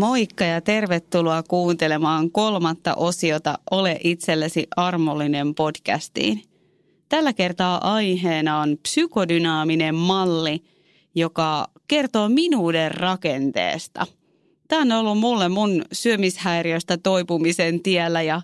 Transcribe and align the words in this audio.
Moikka 0.00 0.44
ja 0.44 0.60
tervetuloa 0.60 1.42
kuuntelemaan 1.42 2.30
kolmatta 2.30 2.94
osiota 2.94 3.58
Ole 3.70 4.00
itsellesi 4.04 4.66
armollinen 4.76 5.54
podcastiin. 5.54 6.42
Tällä 7.08 7.32
kertaa 7.32 7.94
aiheena 7.94 8.60
on 8.60 8.78
psykodynaaminen 8.82 9.94
malli, 9.94 10.62
joka 11.14 11.66
kertoo 11.88 12.28
minuuden 12.28 12.90
rakenteesta. 12.90 14.06
Tämä 14.68 14.82
on 14.82 14.92
ollut 14.92 15.18
mulle 15.18 15.48
mun 15.48 15.84
syömishäiriöstä 15.92 16.98
toipumisen 16.98 17.80
tiellä 17.80 18.22
ja 18.22 18.42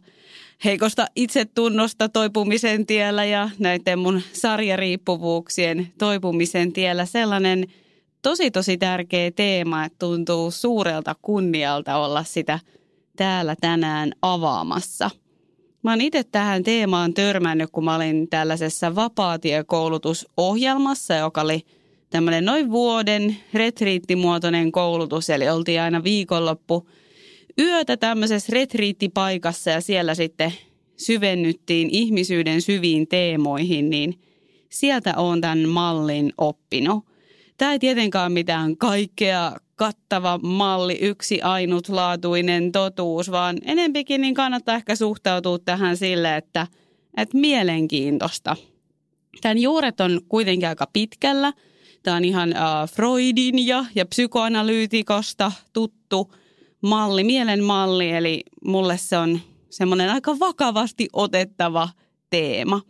heikosta 0.65 1.07
itsetunnosta 1.17 2.09
toipumisen 2.09 2.87
tiellä 2.87 3.25
ja 3.25 3.51
näiden 3.59 3.99
mun 3.99 4.23
sarjariippuvuuksien 4.33 5.93
toipumisen 5.99 6.73
tiellä 6.73 7.05
sellainen– 7.05 7.67
tosi 8.27 8.51
tosi 8.51 8.79
tärkeä 8.79 9.31
teema, 9.31 9.85
että 9.85 9.99
tuntuu 9.99 10.51
suurelta 10.51 11.17
kunnialta 11.23 11.97
olla 11.97 12.25
sitä 12.25 12.59
täällä 13.17 13.57
tänään 13.61 14.13
avaamassa. 14.23 15.11
Mä 15.83 15.91
oon 15.91 16.01
itse 16.01 16.25
tähän 16.25 16.63
teemaan 16.63 17.15
törmännyt, 17.15 17.71
kun 17.73 17.85
mä 17.85 17.97
olin 17.97 18.29
tällaisessa 18.29 18.95
vapaatiekoulutusohjelmassa, 18.95 21.15
joka 21.15 21.41
oli 21.41 21.63
tämmöinen 22.11 22.45
noin 22.45 22.71
vuoden 22.71 23.37
retriittimuotoinen 23.55 24.73
koulutus, 24.73 25.31
eli 25.31 25.49
oltiin 25.49 25.81
aina 25.81 26.05
viikonloppu 26.05 26.89
yötä 27.59 27.97
tämmöisessä 27.97 28.53
retriittipaikassa 28.53 29.71
ja 29.71 29.81
siellä 29.81 30.15
sitten 30.15 30.53
syvennyttiin 30.97 31.89
ihmisyyden 31.93 32.63
syviin 32.63 33.09
teemoihin, 33.09 33.91
niin 33.91 34.21
sieltä 34.69 35.15
on 35.17 35.41
tämän 35.41 35.69
mallin 35.69 36.33
oppinut. 36.39 37.16
Tämä 37.57 37.73
ei 37.73 37.79
tietenkään 37.79 38.33
mitään 38.33 38.77
kaikkea 38.77 39.53
kattava 39.75 40.39
malli, 40.43 40.99
yksi 41.01 41.43
ainutlaatuinen 41.43 42.73
totuus, 42.73 43.31
vaan 43.31 43.59
enempikin 43.65 44.21
niin 44.21 44.35
kannattaa 44.35 44.75
ehkä 44.75 44.97
suhtautua 44.97 45.59
tähän 45.59 45.97
sille, 45.97 46.37
että, 46.37 46.67
että 47.17 47.39
mielenkiintoista. 47.39 48.57
Tämän 49.41 49.59
juuret 49.59 50.01
on 50.01 50.21
kuitenkin 50.29 50.69
aika 50.69 50.87
pitkällä. 50.93 51.53
Tämä 52.03 52.17
on 52.17 52.25
ihan 52.25 52.49
uh, 52.49 52.91
Freudin 52.91 53.67
ja, 53.67 53.85
ja 53.95 54.07
psykoanalyytikosta 54.07 55.53
tuttu 55.73 56.35
malli, 56.83 57.25
mielen 57.25 57.65
malli, 57.65 58.11
eli 58.11 58.43
mulle 58.65 58.99
se 58.99 59.19
on 59.19 59.41
semmoinen 59.71 60.11
aika 60.11 60.39
vakavasti 60.39 61.09
otettava– 61.13 61.89
teema. 62.31 62.81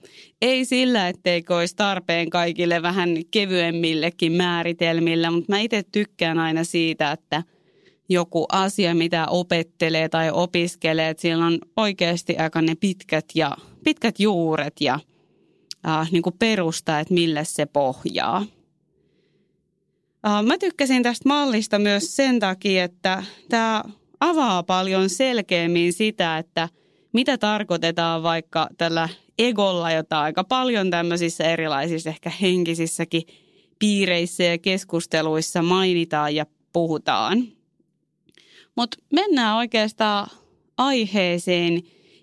Ei 0.43 0.65
sillä, 0.65 1.09
etteikö 1.09 1.57
olisi 1.57 1.77
tarpeen 1.77 2.31
kaikille 2.31 2.83
vähän 2.83 3.09
kevyemmillekin 3.31 4.33
määritelmillä, 4.33 5.31
mutta 5.31 5.53
mä 5.53 5.59
itse 5.59 5.83
tykkään 5.93 6.39
aina 6.39 6.65
siitä, 6.65 7.13
että 7.13 7.43
joku 8.09 8.47
asia, 8.53 8.95
mitä 8.95 9.27
opettelee 9.27 10.09
tai 10.09 10.31
opiskelee, 10.31 11.09
että 11.09 11.21
siellä 11.21 11.47
on 11.47 11.59
oikeasti 11.77 12.37
aika 12.37 12.63
ne 12.63 12.75
pitkät, 12.75 13.25
ja, 13.35 13.57
pitkät 13.85 14.21
juuret 14.21 14.81
ja 14.81 15.01
äh, 15.89 16.11
niin 16.11 16.23
kuin 16.23 16.39
perusta, 16.39 17.01
että 17.01 17.15
mille 17.15 17.45
se 17.45 17.67
pohjaa. 17.67 18.45
Äh, 20.27 20.43
mä 20.43 20.59
tykkäsin 20.59 21.03
tästä 21.03 21.29
mallista 21.29 21.79
myös 21.79 22.17
sen 22.17 22.41
takia, 22.41 22.85
että 22.85 23.23
tämä 23.49 23.83
avaa 24.21 24.63
paljon 24.63 25.11
selkeämmin 25.11 25.93
sitä, 25.93 26.39
että 26.39 26.69
mitä 27.13 27.39
tarkoitetaan 27.39 28.23
vaikka 28.23 28.69
tällä 28.79 29.09
egolla, 29.39 29.93
jota 29.93 30.21
aika 30.21 30.45
paljon 30.45 30.91
tämmöisissä 30.91 31.45
erilaisissa 31.45 32.11
ehkä 32.11 32.31
henkisissäkin 32.31 33.23
piireissä 33.79 34.45
ja 34.45 34.59
keskusteluissa 34.59 35.63
mainitaan 35.63 36.35
ja 36.35 36.47
puhutaan. 36.73 37.45
Mutta 38.77 38.99
mennään 39.13 39.57
oikeastaan 39.57 40.29
aiheeseen 40.79 41.83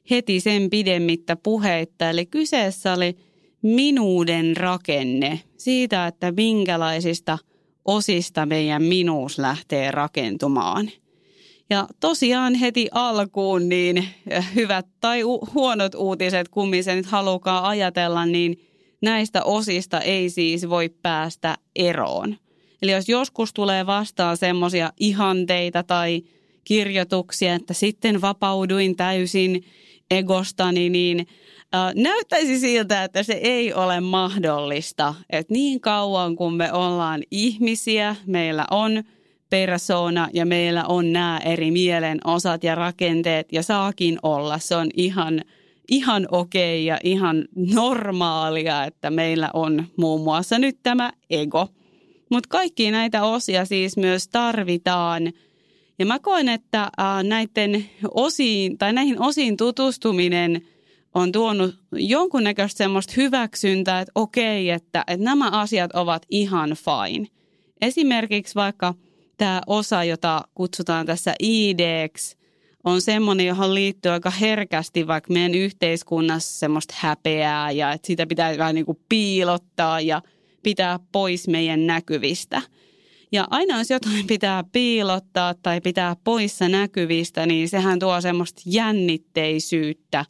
heti 0.09 0.39
sen 0.39 0.69
pidemmittä 0.69 1.35
puheitta. 1.35 2.09
Eli 2.09 2.25
kyseessä 2.25 2.93
oli 2.93 3.17
minuuden 3.61 4.57
rakenne 4.57 5.39
siitä, 5.57 6.07
että 6.07 6.31
minkälaisista 6.31 7.37
osista 7.85 8.45
meidän 8.45 8.83
minuus 8.83 9.37
lähtee 9.37 9.91
rakentumaan– 9.91 10.89
ja 11.69 11.87
tosiaan 11.99 12.55
heti 12.55 12.87
alkuun 12.91 13.69
niin 13.69 13.97
eh, 14.29 14.45
hyvät 14.55 14.87
tai 15.01 15.21
huonot 15.53 15.95
uutiset, 15.95 16.49
kummin 16.49 16.83
se 16.83 16.95
nyt 16.95 17.05
halukaa 17.05 17.67
ajatella, 17.67 18.25
niin 18.25 18.59
näistä 19.01 19.43
osista 19.43 20.01
ei 20.01 20.29
siis 20.29 20.69
voi 20.69 20.89
päästä 20.89 21.55
eroon. 21.75 22.35
Eli 22.81 22.91
jos 22.91 23.09
joskus 23.09 23.53
tulee 23.53 23.85
vastaan 23.85 24.37
semmoisia 24.37 24.93
ihanteita 24.99 25.83
tai 25.83 26.21
kirjoituksia, 26.63 27.55
että 27.55 27.73
sitten 27.73 28.21
vapauduin 28.21 28.95
täysin 28.95 29.63
egostani, 30.11 30.89
niin 30.89 31.27
äh, 31.75 31.95
näyttäisi 31.95 32.59
siltä, 32.59 33.03
että 33.03 33.23
se 33.23 33.33
ei 33.33 33.73
ole 33.73 33.99
mahdollista. 33.99 35.15
Että 35.29 35.53
niin 35.53 35.81
kauan 35.81 36.35
kun 36.35 36.53
me 36.53 36.73
ollaan 36.73 37.23
ihmisiä, 37.31 38.15
meillä 38.25 38.65
on– 38.71 39.03
persona 39.53 40.29
ja 40.33 40.45
meillä 40.45 40.85
on 40.85 41.13
nämä 41.13 41.39
eri 41.45 41.71
mielen 41.71 42.17
osat 42.25 42.63
ja 42.63 42.75
rakenteet 42.75 43.47
ja 43.51 43.63
saakin 43.63 44.19
olla. 44.23 44.59
Se 44.59 44.75
on 44.75 44.89
ihan, 44.97 45.41
ihan 45.91 46.27
okei 46.31 46.81
okay 46.81 46.85
ja 46.85 46.99
ihan 47.03 47.45
normaalia, 47.73 48.83
että 48.83 49.09
meillä 49.09 49.49
on 49.53 49.85
muun 49.97 50.21
muassa 50.21 50.59
nyt 50.59 50.77
tämä 50.83 51.11
ego. 51.29 51.67
Mutta 52.29 52.49
kaikki 52.49 52.91
näitä 52.91 53.23
osia 53.23 53.65
siis 53.65 53.97
myös 53.97 54.27
tarvitaan. 54.27 55.31
Ja 55.99 56.05
mä 56.05 56.19
koen, 56.19 56.49
että 56.49 56.89
näiden 57.23 57.85
osiin, 58.13 58.77
tai 58.77 58.93
näihin 58.93 59.21
osiin 59.21 59.57
tutustuminen 59.57 60.61
on 61.13 61.31
tuonut 61.31 61.75
jonkunnäköistä 61.91 62.77
semmoista 62.77 63.13
hyväksyntää, 63.17 64.01
että 64.01 64.11
okei, 64.15 64.69
että, 64.69 65.03
että 65.07 65.23
nämä 65.23 65.49
asiat 65.49 65.91
ovat 65.93 66.25
ihan 66.29 66.69
fine. 66.69 67.27
Esimerkiksi 67.81 68.55
vaikka– 68.55 68.93
tämä 69.37 69.61
osa, 69.67 70.03
jota 70.03 70.41
kutsutaan 70.55 71.05
tässä 71.05 71.35
IDX, 71.39 72.35
on 72.83 73.01
semmoinen, 73.01 73.45
johon 73.45 73.73
liittyy 73.73 74.11
aika 74.11 74.29
herkästi 74.29 75.07
vaikka 75.07 75.33
meidän 75.33 75.55
yhteiskunnassa 75.55 76.59
semmoista 76.59 76.93
häpeää 76.97 77.71
ja 77.71 77.91
että 77.91 78.07
sitä 78.07 78.27
pitää 78.27 78.57
vähän 78.57 78.75
niin 78.75 78.85
kuin 78.85 78.99
piilottaa 79.09 80.01
ja 80.01 80.21
pitää 80.63 80.99
pois 81.11 81.47
meidän 81.47 81.87
näkyvistä. 81.87 82.61
Ja 83.31 83.47
aina 83.49 83.77
jos 83.77 83.89
jotain 83.89 84.27
pitää 84.27 84.63
piilottaa 84.71 85.53
tai 85.53 85.81
pitää 85.81 86.15
poissa 86.23 86.69
näkyvistä, 86.69 87.45
niin 87.45 87.69
sehän 87.69 87.99
tuo 87.99 88.21
semmoista 88.21 88.61
jännitteisyyttä, 88.65 90.25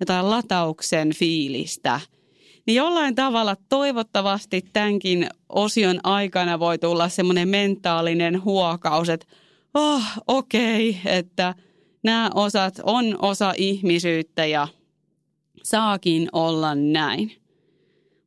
jotain 0.00 0.30
latauksen 0.30 1.14
fiilistä– 1.14 2.00
niin 2.68 2.76
jollain 2.76 3.14
tavalla 3.14 3.56
toivottavasti 3.68 4.64
tämänkin 4.72 5.26
osion 5.48 6.00
aikana 6.02 6.58
voi 6.58 6.78
tulla 6.78 7.08
semmoinen 7.08 7.48
mentaalinen 7.48 8.44
huokaus, 8.44 9.08
että 9.08 9.26
oh, 9.74 10.02
okei, 10.26 10.90
okay, 10.90 11.12
että 11.18 11.54
nämä 12.02 12.30
osat 12.34 12.80
on 12.82 13.16
osa 13.22 13.52
ihmisyyttä 13.56 14.46
ja 14.46 14.68
saakin 15.62 16.28
olla 16.32 16.74
näin. 16.74 17.32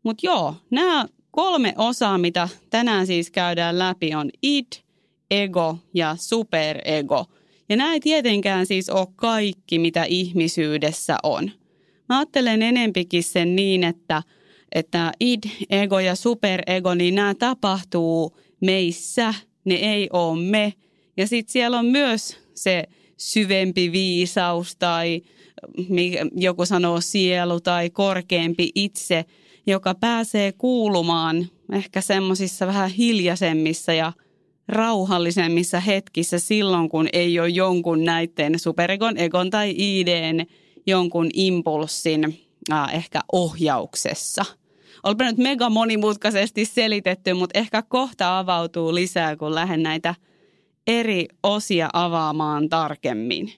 Mutta 0.03 0.25
joo, 0.25 0.55
nämä 0.69 1.05
kolme 1.31 1.73
osaa, 1.77 2.17
mitä 2.17 2.49
tänään 2.69 3.07
siis 3.07 3.31
käydään 3.31 3.79
läpi, 3.79 4.15
on 4.15 4.29
id, 4.43 4.67
ego 5.31 5.77
ja 5.93 6.15
superego. 6.19 7.25
Ja 7.69 7.75
nämä 7.75 7.93
ei 7.93 7.99
tietenkään 7.99 8.65
siis 8.65 8.89
ole 8.89 9.07
kaikki, 9.15 9.79
mitä 9.79 10.03
ihmisyydessä 10.03 11.17
on– 11.23 11.51
Mä 12.11 12.17
ajattelen 12.17 12.61
enempikin 12.61 13.23
sen 13.23 13.55
niin, 13.55 13.83
että, 13.83 14.23
että 14.71 15.11
id, 15.19 15.43
ego 15.69 15.99
ja 15.99 16.15
superego, 16.15 16.93
niin 16.93 17.15
nämä 17.15 17.35
tapahtuu 17.35 18.37
meissä, 18.61 19.33
ne 19.65 19.75
ei 19.75 20.09
ole 20.13 20.39
me. 20.41 20.73
Ja 21.17 21.27
sitten 21.27 21.51
siellä 21.53 21.79
on 21.79 21.85
myös 21.85 22.37
se 22.55 22.83
syvempi 23.17 23.91
viisaus 23.91 24.75
tai 24.75 25.21
joku 26.35 26.65
sanoo 26.65 27.01
sielu 27.01 27.59
tai 27.59 27.89
korkeampi 27.89 28.71
itse, 28.75 29.25
joka 29.67 29.95
pääsee 29.95 30.51
kuulumaan 30.51 31.47
ehkä 31.73 32.01
semmoisissa 32.01 32.67
vähän 32.67 32.89
hiljaisemmissa 32.89 33.93
ja 33.93 34.13
rauhallisemmissa 34.67 35.79
hetkissä 35.79 36.39
silloin, 36.39 36.89
kun 36.89 37.07
ei 37.13 37.39
ole 37.39 37.49
jonkun 37.49 38.03
näiden 38.03 38.59
superegon, 38.59 39.17
egon 39.17 39.49
tai 39.49 39.73
ideen 39.77 40.47
jonkun 40.87 41.29
impulssin 41.33 42.39
äh, 42.71 42.95
ehkä 42.95 43.21
ohjauksessa. 43.31 44.45
Olpa 45.03 45.23
nyt 45.23 45.37
mega 45.37 45.69
monimutkaisesti 45.69 46.65
selitetty, 46.65 47.33
mutta 47.33 47.59
ehkä 47.59 47.81
kohta 47.81 48.39
avautuu 48.39 48.95
lisää, 48.95 49.35
kun 49.35 49.55
lähden 49.55 49.83
näitä 49.83 50.15
eri 50.87 51.27
osia 51.43 51.89
avaamaan 51.93 52.69
tarkemmin. 52.69 53.53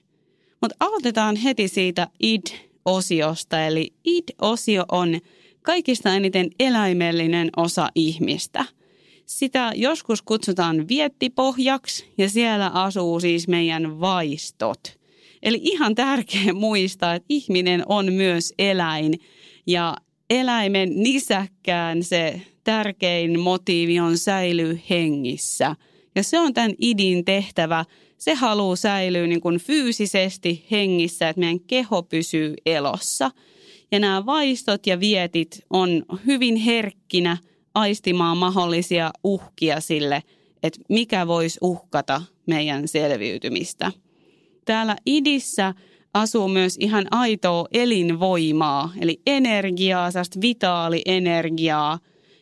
Mutta 0.62 0.76
aloitetaan 0.80 1.36
heti 1.36 1.68
siitä 1.68 2.08
id-osiosta, 2.22 3.66
eli 3.66 3.94
id-osio 4.04 4.84
on 4.92 5.18
kaikista 5.62 6.14
eniten 6.14 6.50
eläimellinen 6.60 7.50
osa 7.56 7.88
ihmistä. 7.94 8.64
Sitä 9.26 9.72
joskus 9.74 10.22
kutsutaan 10.22 10.88
viettipohjaksi 10.88 12.12
ja 12.18 12.28
siellä 12.28 12.68
asuu 12.68 13.20
siis 13.20 13.48
meidän 13.48 14.00
vaistot. 14.00 14.98
Eli 15.44 15.60
ihan 15.62 15.94
tärkeä 15.94 16.52
muistaa, 16.66 17.14
että 17.14 17.26
ihminen 17.28 17.82
on 17.86 18.12
myös 18.12 18.54
eläin 18.58 19.20
ja 19.66 19.96
eläimen 20.30 21.02
nisäkkään 21.02 22.02
se 22.02 22.40
tärkein 22.64 23.40
motiivi 23.40 24.00
on 24.00 24.18
säilyä 24.18 24.74
hengissä. 24.90 25.76
Ja 26.14 26.22
se 26.22 26.38
on 26.38 26.54
tämän 26.54 26.74
idin 26.78 27.24
tehtävä. 27.24 27.84
Se 28.18 28.34
haluaa 28.34 28.76
säilyä 28.76 29.26
niin 29.26 29.40
kuin 29.40 29.58
fyysisesti 29.58 30.66
hengissä, 30.70 31.28
että 31.28 31.40
meidän 31.40 31.60
keho 31.60 32.02
pysyy 32.02 32.54
elossa. 32.66 33.30
Ja 33.92 33.98
nämä 33.98 34.26
vaistot 34.26 34.86
ja 34.86 35.00
vietit 35.00 35.60
on 35.70 36.04
hyvin 36.26 36.56
herkkinä 36.56 37.36
aistimaan 37.74 38.36
mahdollisia 38.36 39.10
uhkia 39.24 39.80
sille, 39.80 40.22
että 40.62 40.80
mikä 40.88 41.26
voisi 41.26 41.58
uhkata 41.62 42.22
meidän 42.46 42.88
selviytymistä. 42.88 43.92
Täällä 44.64 44.96
idissä 45.06 45.74
asuu 46.14 46.48
myös 46.48 46.76
ihan 46.80 47.06
aitoa 47.10 47.66
elinvoimaa, 47.72 48.92
eli 49.00 49.20
energiaa, 49.26 50.10
sellaista 50.10 50.40
vitaalienergiaa. 50.40 51.98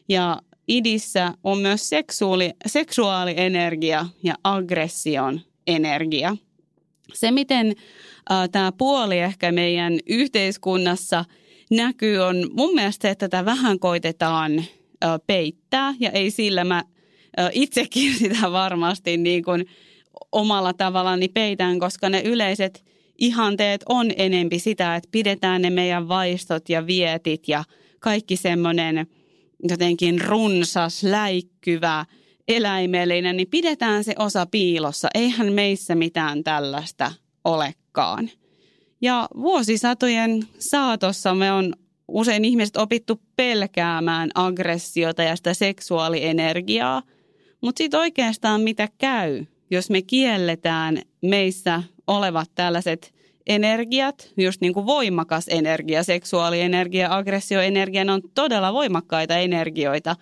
Ja 0.09 0.39
idissä 0.69 1.35
on 1.45 1.59
myös 1.59 1.89
seksuaali, 1.89 2.51
seksuaalienergia 2.67 4.07
ja 4.23 4.35
aggression 4.45 5.41
energia. 5.67 6.37
Se, 7.15 7.31
miten 7.31 7.67
äh, 7.67 8.49
tämä 8.53 8.73
puoli 8.73 9.19
ehkä 9.19 9.53
meidän 9.53 9.99
yhteiskunnassa 10.07 11.25
näkyy, 11.71 12.19
on 12.19 12.51
mun 12.53 12.75
mielestä, 12.75 13.11
että 13.11 13.29
tätä 13.29 13.45
vähän 13.45 13.79
koitetaan 13.79 14.59
äh, 14.59 14.67
peittää. 15.27 15.95
Ja 16.01 16.11
ei 16.11 16.31
sillä 16.31 16.65
mä 16.65 16.77
äh, 17.41 17.51
itsekin 17.53 18.15
sitä 18.19 18.53
varmasti 18.53 19.17
niin 19.17 19.45
kuin 19.45 19.67
omalla 20.33 20.73
tavallani 20.73 21.29
peitän, 21.29 21.79
koska 21.79 22.09
ne 22.09 22.23
yleiset 22.25 22.85
ihanteet 23.19 23.81
on 23.89 24.11
enempi 24.17 24.59
sitä, 24.59 24.97
että 24.97 25.09
pidetään 25.13 25.63
ne 25.63 25.71
meidän 25.71 26.09
vaistot 26.09 26.69
ja 26.69 26.87
vietit 26.87 27.49
ja 27.49 27.65
kaikki 28.01 28.37
semmoinen 28.37 29.07
jotenkin 29.69 30.21
runsas, 30.21 31.03
läikkyvä, 31.03 32.07
eläimellinen, 32.49 33.37
niin 33.37 33.49
pidetään 33.51 34.05
se 34.05 34.15
osa 34.19 34.47
piilossa. 34.47 35.09
Eihän 35.15 35.53
meissä 35.53 35.95
mitään 35.95 36.45
tällaista 36.45 37.13
olekaan. 37.45 38.31
Ja 39.01 39.29
vuosisatojen 39.37 40.43
saatossa 40.59 41.35
me 41.35 41.53
on 41.53 41.75
usein 42.09 42.45
ihmiset 42.45 42.77
opittu 42.77 43.21
pelkäämään 43.37 44.31
aggressiota 44.35 45.23
ja 45.23 45.37
sitä 45.37 45.55
seksuaalienergiaa. 45.55 47.03
Mutta 47.61 47.79
sitten 47.79 48.01
oikeastaan 48.01 48.61
mitä 48.61 48.89
käy, 48.99 49.45
jos 49.73 49.91
me 49.91 50.03
kielletään 50.03 50.99
meissä 51.23 51.83
olevat 52.07 52.51
tällaiset 52.55 53.15
energiat, 53.47 54.33
just 54.37 54.61
niin 54.61 54.75
kuin 54.75 54.87
voimakas 54.87 55.45
energia, 55.49 56.03
seksuaalienergia, 56.03 57.17
aggressioenergia, 57.17 58.05
ne 58.05 58.13
on 58.13 58.23
todella 58.35 58.73
voimakkaita 58.73 59.37
energioita, 59.37 60.17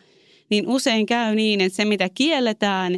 niin 0.50 0.68
usein 0.68 1.06
käy 1.06 1.34
niin, 1.34 1.60
että 1.60 1.76
se 1.76 1.84
mitä 1.84 2.08
kielletään, 2.14 2.96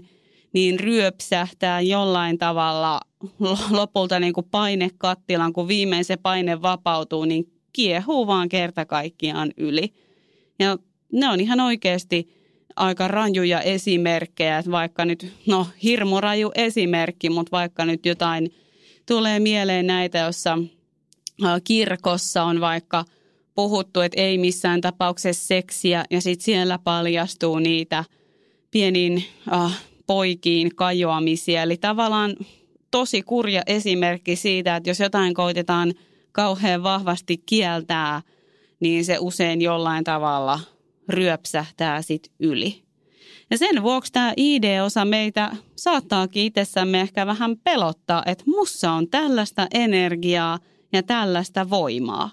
niin 0.52 0.80
ryöpsähtää 0.80 1.80
jollain 1.80 2.38
tavalla 2.38 3.00
lopulta 3.70 4.20
niin 4.20 4.32
kuin 4.32 4.46
painekattilan, 4.50 5.52
kun 5.52 5.68
viimein 5.68 6.04
se 6.04 6.16
paine 6.16 6.62
vapautuu, 6.62 7.24
niin 7.24 7.52
kiehuu 7.72 8.26
vaan 8.26 8.48
kerta 8.48 8.86
kaikkiaan 8.86 9.50
yli. 9.56 9.94
Ja 10.58 10.76
ne 11.12 11.28
on 11.28 11.40
ihan 11.40 11.60
oikeasti 11.60 12.41
aika 12.76 13.08
rajuja 13.08 13.60
esimerkkejä, 13.60 14.58
että 14.58 14.70
vaikka 14.70 15.04
nyt, 15.04 15.32
no 15.46 15.66
hirmuraju 15.82 16.50
esimerkki, 16.54 17.30
mutta 17.30 17.50
vaikka 17.52 17.84
nyt 17.84 18.06
jotain 18.06 18.54
tulee 19.06 19.40
mieleen 19.40 19.86
näitä, 19.86 20.18
jossa 20.18 20.58
kirkossa 21.64 22.42
on 22.42 22.60
vaikka 22.60 23.04
puhuttu, 23.54 24.00
että 24.00 24.20
ei 24.20 24.38
missään 24.38 24.80
tapauksessa 24.80 25.46
seksiä 25.46 26.04
ja 26.10 26.20
sitten 26.20 26.44
siellä 26.44 26.78
paljastuu 26.78 27.58
niitä 27.58 28.04
pieniin 28.70 29.24
äh, 29.52 29.82
poikiin 30.06 30.74
kajoamisia. 30.76 31.62
Eli 31.62 31.76
tavallaan 31.76 32.36
tosi 32.90 33.22
kurja 33.22 33.62
esimerkki 33.66 34.36
siitä, 34.36 34.76
että 34.76 34.90
jos 34.90 35.00
jotain 35.00 35.34
koitetaan 35.34 35.92
kauhean 36.32 36.82
vahvasti 36.82 37.42
kieltää, 37.46 38.22
niin 38.80 39.04
se 39.04 39.18
usein 39.20 39.62
jollain 39.62 40.04
tavalla 40.04 40.60
ryöpsähtää 41.08 42.02
sit 42.02 42.32
yli. 42.40 42.82
Ja 43.50 43.58
sen 43.58 43.82
vuoksi 43.82 44.12
tämä 44.12 44.32
ID-osa 44.36 45.04
meitä 45.04 45.56
saattaakin 45.76 46.44
itsessämme 46.44 47.00
ehkä 47.00 47.26
vähän 47.26 47.56
pelottaa, 47.64 48.22
että 48.26 48.44
mussa 48.46 48.92
on 48.92 49.08
tällaista 49.08 49.66
energiaa 49.74 50.58
ja 50.92 51.02
tällaista 51.02 51.70
voimaa. 51.70 52.30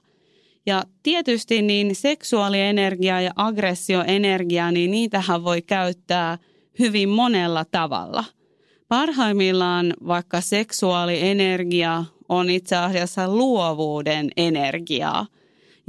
Ja 0.66 0.84
tietysti 1.04 1.62
niin 1.62 1.96
seksuaalienergia 1.96 3.22
ja 3.22 3.32
aggressioenergia, 3.36 4.72
niin 4.72 4.92
niitähän 4.92 5.44
voi 5.44 5.62
käyttää 5.62 6.38
hyvin 6.80 7.10
monella 7.10 7.66
tavalla. 7.72 8.24
Parhaimmillaan 8.88 9.94
vaikka 10.08 10.42
seksuaalienergia 10.42 12.06
on 12.30 12.50
itse 12.50 12.76
asiassa 12.76 13.28
luovuuden 13.28 14.30
energiaa. 14.38 15.26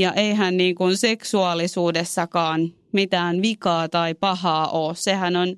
Ja 0.00 0.12
eihän 0.12 0.56
niin 0.56 0.74
kuin 0.74 0.96
seksuaalisuudessakaan 0.96 2.74
mitään 2.92 3.42
vikaa 3.42 3.88
tai 3.88 4.14
pahaa 4.14 4.68
ole. 4.68 4.94
Sehän 4.94 5.36
on 5.36 5.56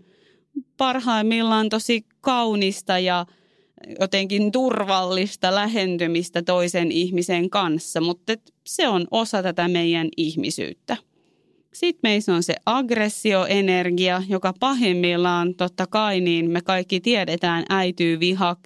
parhaimmillaan 0.77 1.69
tosi 1.69 2.05
kaunista 2.21 2.99
ja 2.99 3.27
jotenkin 4.00 4.53
turvallista 4.53 5.55
lähentymistä 5.55 6.43
toisen 6.43 6.93
ihmisen 6.93 7.50
kanssa, 7.50 8.00
mutta 8.00 8.33
se 8.67 8.89
on 8.89 9.06
osa 9.11 9.43
tätä 9.43 9.69
meidän 9.69 10.09
ihmisyyttä. 10.17 10.97
Sitten 11.75 12.00
meissä 12.03 12.35
on 12.35 12.43
se 12.43 12.55
aggressioenergia, 12.67 14.23
joka 14.29 14.55
pahimmillaan 14.61 15.55
totta 15.55 15.87
kai 15.87 16.21
niin 16.21 16.50
me 16.50 16.61
kaikki 16.61 17.00
tiedetään 17.00 17.65
äityy 17.69 18.21
vihak, 18.21 18.59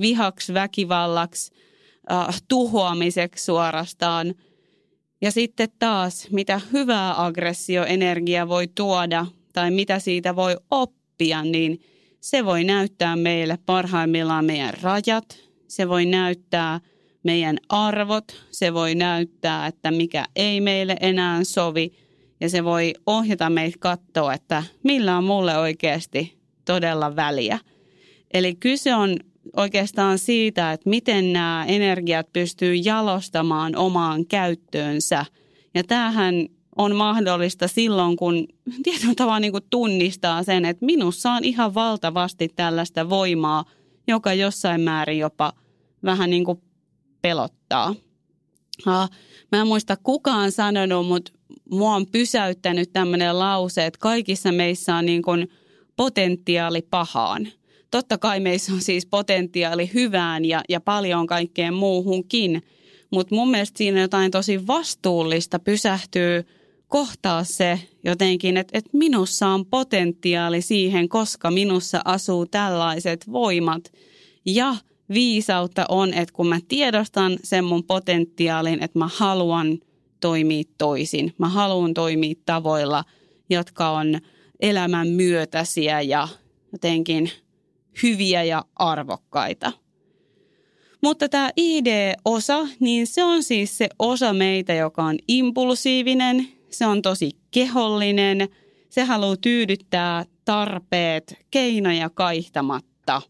vihaksi, 0.00 0.54
väkivallaksi, 0.54 1.52
äh, 2.10 2.42
tuhoamiseksi 2.48 3.44
suorastaan– 3.44 4.34
ja 5.20 5.30
sitten 5.30 5.68
taas, 5.78 6.30
mitä 6.30 6.60
hyvää 6.72 7.24
aggressioenergia 7.24 8.48
voi 8.48 8.68
tuoda 8.74 9.26
tai 9.52 9.70
mitä 9.70 9.98
siitä 9.98 10.36
voi 10.36 10.56
oppia, 10.70 11.42
niin 11.42 11.80
se 12.20 12.44
voi 12.44 12.64
näyttää 12.64 13.16
meille 13.16 13.58
parhaimmillaan 13.66 14.44
meidän 14.44 14.74
rajat, 14.82 15.38
se 15.68 15.88
voi 15.88 16.06
näyttää 16.06 16.80
meidän 17.22 17.58
arvot, 17.68 18.24
se 18.50 18.74
voi 18.74 18.94
näyttää, 18.94 19.66
että 19.66 19.90
mikä 19.90 20.24
ei 20.36 20.60
meille 20.60 20.96
enää 21.00 21.44
sovi 21.44 21.92
ja 22.40 22.48
se 22.48 22.64
voi 22.64 22.94
ohjata 23.06 23.50
meitä 23.50 23.76
katsoa, 23.80 24.34
että 24.34 24.62
millä 24.82 25.16
on 25.16 25.24
mulle 25.24 25.58
oikeasti 25.58 26.38
todella 26.64 27.16
väliä. 27.16 27.58
Eli 28.34 28.54
kyse 28.54 28.94
on 28.94 29.16
oikeastaan 29.56 30.18
siitä, 30.18 30.72
että 30.72 30.90
miten 30.90 31.32
nämä 31.32 31.64
energiat 31.68 32.32
pystyy 32.32 32.74
jalostamaan 32.74 33.76
omaan 33.76 34.26
käyttöönsä. 34.26 35.24
Ja 35.74 35.84
tämähän 35.84 36.34
on 36.76 36.96
mahdollista 36.96 37.68
silloin, 37.68 38.16
kun 38.16 38.46
tietyllä 38.84 39.14
tavalla 39.14 39.40
niin 39.40 39.52
kuin 39.52 39.64
tunnistaa 39.70 40.42
sen, 40.42 40.64
että 40.64 40.86
minussa 40.86 41.32
on 41.32 41.44
ihan 41.44 41.74
valtavasti 41.74 42.48
tällaista 42.56 43.10
voimaa, 43.10 43.64
joka 44.08 44.34
jossain 44.34 44.80
määrin 44.80 45.18
jopa 45.18 45.52
vähän 46.04 46.30
niin 46.30 46.44
kuin 46.44 46.62
pelottaa. 47.22 47.94
Mä 49.52 49.60
en 49.60 49.66
muista 49.66 49.96
kukaan 49.96 50.52
sanonut, 50.52 51.06
mutta 51.06 51.32
mua 51.70 51.94
on 51.94 52.06
pysäyttänyt 52.06 52.92
tämmöinen 52.92 53.38
lause, 53.38 53.86
että 53.86 53.98
kaikissa 53.98 54.52
meissä 54.52 54.96
on 54.96 55.06
niin 55.06 55.22
kuin 55.22 55.48
potentiaali 55.96 56.82
pahaan– 56.82 57.48
Totta 57.90 58.18
kai 58.18 58.40
meissä 58.40 58.72
on 58.72 58.80
siis 58.80 59.06
potentiaali 59.06 59.90
hyvään 59.94 60.44
ja, 60.44 60.62
ja 60.68 60.80
paljon 60.80 61.26
kaikkeen 61.26 61.74
muuhunkin, 61.74 62.62
mutta 63.10 63.34
mun 63.34 63.50
mielestä 63.50 63.78
siinä 63.78 64.00
jotain 64.00 64.30
tosi 64.30 64.66
vastuullista 64.66 65.58
pysähtyy 65.58 66.44
kohtaa 66.88 67.44
se 67.44 67.80
jotenkin, 68.04 68.56
että, 68.56 68.78
että 68.78 68.90
minussa 68.92 69.48
on 69.48 69.66
potentiaali 69.66 70.62
siihen, 70.62 71.08
koska 71.08 71.50
minussa 71.50 72.00
asuu 72.04 72.46
tällaiset 72.46 73.32
voimat. 73.32 73.92
Ja 74.46 74.76
viisautta 75.14 75.84
on, 75.88 76.14
että 76.14 76.32
kun 76.32 76.48
mä 76.48 76.58
tiedostan 76.68 77.36
sen 77.44 77.64
mun 77.64 77.84
potentiaalin, 77.84 78.82
että 78.82 78.98
mä 78.98 79.08
haluan 79.16 79.78
toimia 80.20 80.62
toisin. 80.78 81.34
Mä 81.38 81.48
haluan 81.48 81.94
toimia 81.94 82.34
tavoilla, 82.46 83.04
jotka 83.50 83.90
on 83.90 84.18
elämän 84.60 85.08
myötäisiä 85.08 86.00
ja 86.00 86.28
jotenkin– 86.72 87.30
hyviä 88.02 88.44
ja 88.44 88.64
arvokkaita. 88.76 89.72
Mutta 91.02 91.28
tämä 91.28 91.50
ID-osa, 91.56 92.68
niin 92.80 93.06
se 93.06 93.24
on 93.24 93.42
siis 93.42 93.78
se 93.78 93.88
osa 93.98 94.32
meitä, 94.32 94.74
joka 94.74 95.04
on 95.04 95.18
impulsiivinen, 95.28 96.48
se 96.70 96.86
on 96.86 97.02
tosi 97.02 97.30
kehollinen, 97.50 98.48
se 98.88 99.04
haluaa 99.04 99.36
tyydyttää 99.36 100.24
tarpeet 100.44 101.34
keinoja 101.50 102.10
kaihtamatta. 102.10 103.22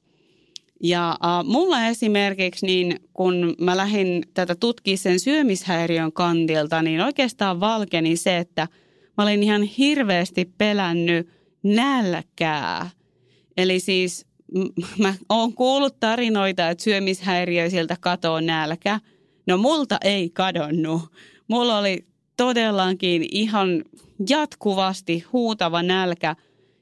Ja 0.82 1.10
äh, 1.10 1.44
mulla 1.44 1.86
esimerkiksi, 1.86 2.66
niin 2.66 3.00
kun 3.12 3.54
mä 3.60 3.76
lähdin 3.76 4.22
tätä 4.34 4.54
tutkimaan 4.54 4.98
sen 4.98 5.20
syömishäiriön 5.20 6.12
kantilta, 6.12 6.82
niin 6.82 7.00
oikeastaan 7.00 7.60
valkeni 7.60 8.16
se, 8.16 8.38
että 8.38 8.68
mä 9.18 9.24
olin 9.24 9.42
ihan 9.42 9.62
hirveästi 9.62 10.50
pelännyt 10.58 11.28
nälkää. 11.62 12.90
Eli 13.56 13.80
siis 13.80 14.25
mä 14.98 15.14
oon 15.28 15.52
kuullut 15.52 16.00
tarinoita, 16.00 16.68
että 16.68 16.84
syömishäiriöisiltä 16.84 17.96
katoo 18.00 18.40
nälkä. 18.40 19.00
No 19.46 19.56
multa 19.56 19.98
ei 20.04 20.30
kadonnut. 20.30 21.02
Mulla 21.48 21.78
oli 21.78 22.06
todellakin 22.36 23.26
ihan 23.30 23.84
jatkuvasti 24.28 25.24
huutava 25.32 25.82
nälkä, 25.82 26.36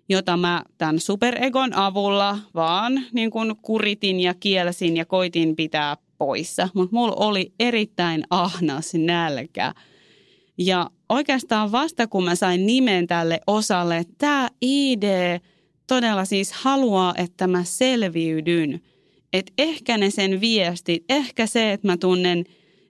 jota 0.08 0.36
mä 0.36 0.62
tämän 0.78 1.00
superegon 1.00 1.74
avulla 1.74 2.38
vaan 2.54 3.04
niin 3.12 3.30
kuin 3.30 3.56
kuritin 3.62 4.20
ja 4.20 4.34
kielsin 4.34 4.96
ja 4.96 5.04
koitin 5.04 5.56
pitää 5.56 5.96
poissa. 6.18 6.68
Mutta 6.74 6.96
mulla 6.96 7.14
oli 7.16 7.52
erittäin 7.60 8.24
ahnas 8.30 8.94
nälkä. 8.94 9.74
Ja 10.58 10.90
oikeastaan 11.08 11.72
vasta 11.72 12.06
kun 12.06 12.24
mä 12.24 12.34
sain 12.34 12.66
nimen 12.66 13.06
tälle 13.06 13.40
osalle, 13.46 14.04
tämä 14.18 14.48
ID 14.62 15.04
todella 15.86 16.24
siis 16.24 16.52
haluaa, 16.52 17.14
että 17.16 17.46
mä 17.46 17.64
selviydyn. 17.64 18.80
Että 19.32 19.52
ehkä 19.58 19.98
ne 19.98 20.10
sen 20.10 20.40
viestit, 20.40 21.04
ehkä 21.08 21.46
se, 21.46 21.72
että 21.72 21.86
mä 21.86 21.96
tunnen 21.96 22.44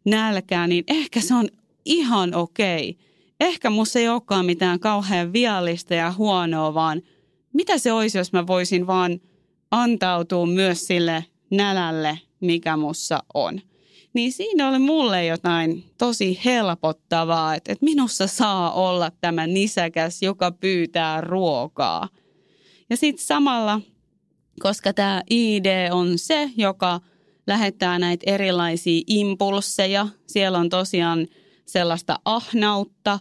nälkää, 0.04 0.66
niin 0.66 0.84
ehkä 0.86 1.20
se 1.20 1.34
on 1.34 1.48
ihan 1.84 2.34
okei. 2.34 2.98
Ehkä 3.40 3.70
musta 3.70 3.98
ei 3.98 4.08
olekaan 4.08 4.46
mitään 4.46 4.80
kauhean 4.80 5.32
viallista 5.32 5.94
ja 5.94 6.12
huonoa, 6.12 6.74
vaan 6.74 7.02
mitä 7.52 7.78
se 7.78 7.92
olisi, 7.92 8.18
jos 8.18 8.32
mä 8.32 8.46
voisin 8.46 8.86
vaan 8.86 9.20
antautua 9.70 10.46
myös 10.46 10.86
sille 10.86 11.24
nälälle, 11.50 12.18
mikä 12.40 12.76
mussa 12.76 13.22
on. 13.34 13.60
Niin 14.14 14.32
siinä 14.32 14.68
oli 14.68 14.78
mulle 14.78 15.26
jotain 15.26 15.84
tosi 15.98 16.40
helpottavaa, 16.44 17.54
että, 17.54 17.72
että 17.72 17.84
minussa 17.84 18.26
saa 18.26 18.72
olla 18.72 19.10
tämä 19.20 19.46
nisäkäs, 19.46 20.22
joka 20.22 20.52
pyytää 20.52 21.20
ruokaa. 21.20 22.08
Ja 22.94 22.98
sitten 22.98 23.26
samalla, 23.26 23.80
koska 24.60 24.92
tämä 24.92 25.22
ID 25.30 25.90
on 25.90 26.18
se, 26.18 26.50
joka 26.56 27.00
lähettää 27.46 27.98
näitä 27.98 28.22
erilaisia 28.26 29.02
impulseja, 29.06 30.08
siellä 30.26 30.58
on 30.58 30.68
tosiaan– 30.68 31.26
sellaista 31.66 32.18
ahnautta 32.24 33.18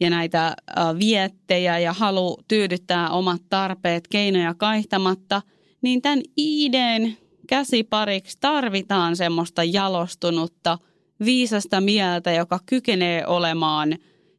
ja 0.00 0.10
näitä 0.10 0.56
viettejä 0.98 1.78
ja 1.78 1.92
halu 1.92 2.38
tyydyttää 2.48 3.10
omat 3.10 3.42
tarpeet 3.48 4.08
keinoja 4.08 4.54
kaihtamatta, 4.54 5.42
niin 5.82 6.02
tämän 6.02 6.20
IDn 6.36 7.12
käsipariksi 7.48 8.38
tarvitaan 8.40 9.16
semmoista 9.16 9.64
jalostunutta, 9.64 10.78
viisasta 11.24 11.80
mieltä, 11.80 12.32
joka 12.32 12.58
kykenee 12.66 13.26
olemaan 13.26 13.96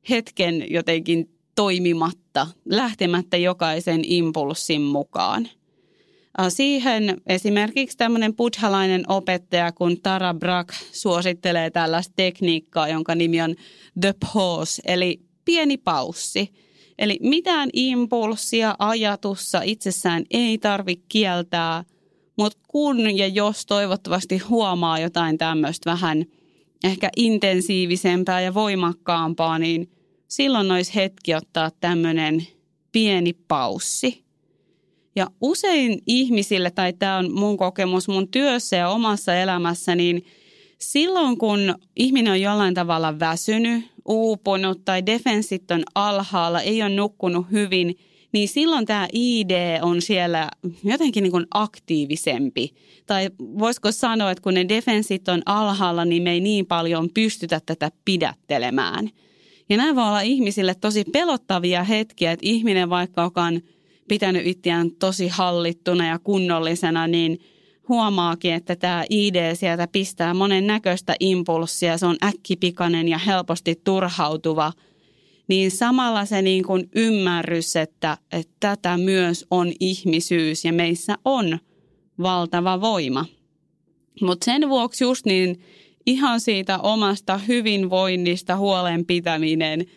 hetken 0.10 0.72
jotenkin 0.72 1.35
toimimatta, 1.56 2.48
lähtemättä 2.66 3.38
jokaisen 3.38 4.02
impulssin 4.04 4.82
mukaan. 4.82 5.48
Siihen 6.50 7.22
esimerkiksi 7.28 7.98
tämmöinen 7.98 8.36
buddhalainen 8.36 9.04
opettaja 9.08 9.72
kuin 9.72 10.02
Tara 10.02 10.34
Brach 10.34 10.76
suosittelee 10.92 11.70
tällaista 11.70 12.14
tekniikkaa, 12.16 12.88
jonka 12.88 13.16
nimi 13.16 13.42
on 13.42 13.56
the 14.02 14.14
pause, 14.34 14.82
eli 14.86 15.20
pieni 15.46 15.78
paussi. 15.78 16.54
Eli 17.00 17.20
mitään 17.22 17.70
impulssia 17.74 18.76
ajatussa 18.80 19.62
itsessään 19.62 20.24
ei 20.32 20.58
tarvitse 20.58 21.06
kieltää, 21.10 21.84
mutta 22.38 22.60
kun 22.68 23.18
ja 23.18 23.28
jos 23.28 23.66
toivottavasti 23.66 24.38
huomaa 24.38 25.00
jotain 25.00 25.38
tämmöistä 25.38 25.92
vähän 25.92 26.26
ehkä 26.84 27.10
intensiivisempää 27.18 28.42
ja 28.42 28.54
voimakkaampaa, 28.54 29.60
niin 29.60 29.92
silloin 30.28 30.72
olisi 30.72 30.96
hetki 30.96 31.36
ottaa 31.36 31.72
tämmöinen 31.80 32.48
pieni 32.92 33.34
paussi. 33.48 34.26
Ja 35.16 35.28
usein 35.42 36.00
ihmisille, 36.08 36.72
tai 36.72 36.94
tämä 36.94 37.18
on 37.18 37.32
mun 37.32 37.58
kokemus 37.58 38.08
mun 38.08 38.28
työssä 38.28 38.76
ja 38.76 38.90
omassa 38.90 39.36
elämässä, 39.36 39.96
niin 39.96 40.26
silloin 40.80 41.38
kun 41.38 41.76
ihminen 41.96 42.34
on 42.34 42.42
jollain 42.42 42.74
tavalla 42.74 43.20
väsynyt, 43.20 43.86
uupunut 44.06 44.86
tai 44.86 45.06
defenssit 45.06 45.72
on 45.72 45.84
alhaalla, 45.96 46.62
ei 46.62 46.82
ole 46.82 46.90
nukkunut 46.90 47.46
hyvin, 47.52 47.98
niin 48.32 48.48
silloin 48.48 48.86
tämä 48.86 49.08
ID 49.14 49.52
on 49.82 50.02
siellä 50.02 50.50
jotenkin 50.84 51.24
niin 51.24 51.32
kuin 51.32 51.46
aktiivisempi. 51.54 52.74
Tai 53.06 53.30
voisiko 53.40 53.92
sanoa, 53.92 54.32
että 54.32 54.42
kun 54.42 54.54
ne 54.54 54.66
defenssit 54.70 55.28
on 55.28 55.42
alhaalla, 55.46 56.06
niin 56.06 56.24
me 56.24 56.32
ei 56.32 56.40
niin 56.40 56.66
paljon 56.66 57.10
pystytä 57.14 57.62
tätä 57.66 57.92
pidättelemään. 58.06 59.10
Ja 59.70 59.78
nämä 59.78 59.96
voi 59.96 60.04
olla 60.04 60.22
ihmisille 60.22 60.76
tosi 60.82 61.04
pelottavia 61.04 61.84
hetkiä, 61.84 62.32
että 62.32 62.46
ihminen 62.46 62.90
vaikka 62.90 63.24
on 63.24 63.62
pitänyt 64.08 64.48
itseään 64.48 64.92
tosi 64.92 65.28
hallittuna 65.28 66.08
ja 66.08 66.20
kunnollisena, 66.20 67.08
niin 67.08 67.40
huomaakin, 67.90 68.54
että 68.54 68.76
tämä 68.76 69.04
ID 69.10 69.56
sieltä 69.56 69.88
pistää 69.88 70.34
monen 70.34 70.68
näköistä 70.68 71.16
impulssia, 71.20 71.98
se 71.98 72.06
on 72.06 72.16
äkkipikainen 72.24 73.08
ja 73.08 73.18
helposti 73.18 73.82
turhautuva, 73.84 74.74
niin 75.48 75.72
samalla 75.72 76.26
se 76.26 76.42
niin 76.42 76.64
kuin 76.64 76.90
ymmärrys, 76.96 77.76
että, 77.76 78.18
että 78.32 78.54
tätä 78.60 78.98
myös 78.98 79.46
on 79.52 79.72
ihmisyys 79.80 80.66
ja 80.66 80.74
meissä 80.74 81.16
on 81.26 81.60
valtava 82.22 82.82
voima. 82.82 83.26
Mutta 84.22 84.46
sen 84.46 84.70
vuoksi 84.70 85.04
just 85.04 85.26
niin 85.26 85.60
ihan 86.06 86.42
siitä 86.42 86.78
omasta 86.78 87.38
hyvinvoinnista 87.38 88.56
huolen 88.56 89.06
pitäminen– 89.06 89.86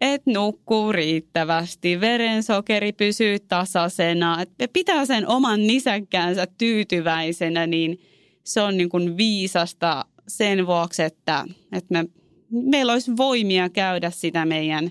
että 0.00 0.30
nukkuu 0.30 0.92
riittävästi, 0.92 2.00
verensokeri 2.00 2.92
pysyy 2.92 3.38
tasaisena, 3.38 4.42
että 4.42 4.68
pitää 4.72 5.06
sen 5.06 5.28
oman 5.28 5.66
nisäkkäänsä 5.66 6.46
tyytyväisenä, 6.58 7.66
niin 7.66 8.00
se 8.44 8.60
on 8.60 8.76
niin 8.76 8.88
kuin 8.88 9.16
viisasta 9.16 10.04
sen 10.28 10.66
vuoksi, 10.66 11.02
että, 11.02 11.44
että 11.72 11.94
me, 11.94 12.08
meillä 12.50 12.92
olisi 12.92 13.16
voimia 13.16 13.68
käydä 13.68 14.10
sitä 14.10 14.44
meidän 14.44 14.90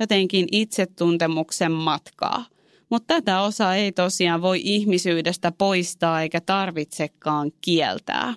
jotenkin 0.00 0.46
itsetuntemuksen 0.52 1.72
matkaa. 1.72 2.44
Mutta 2.90 3.14
tätä 3.14 3.40
osaa 3.40 3.76
ei 3.76 3.92
tosiaan 3.92 4.42
voi 4.42 4.60
ihmisyydestä 4.64 5.52
poistaa 5.52 6.22
eikä 6.22 6.40
tarvitsekaan 6.40 7.52
kieltää. 7.60 8.34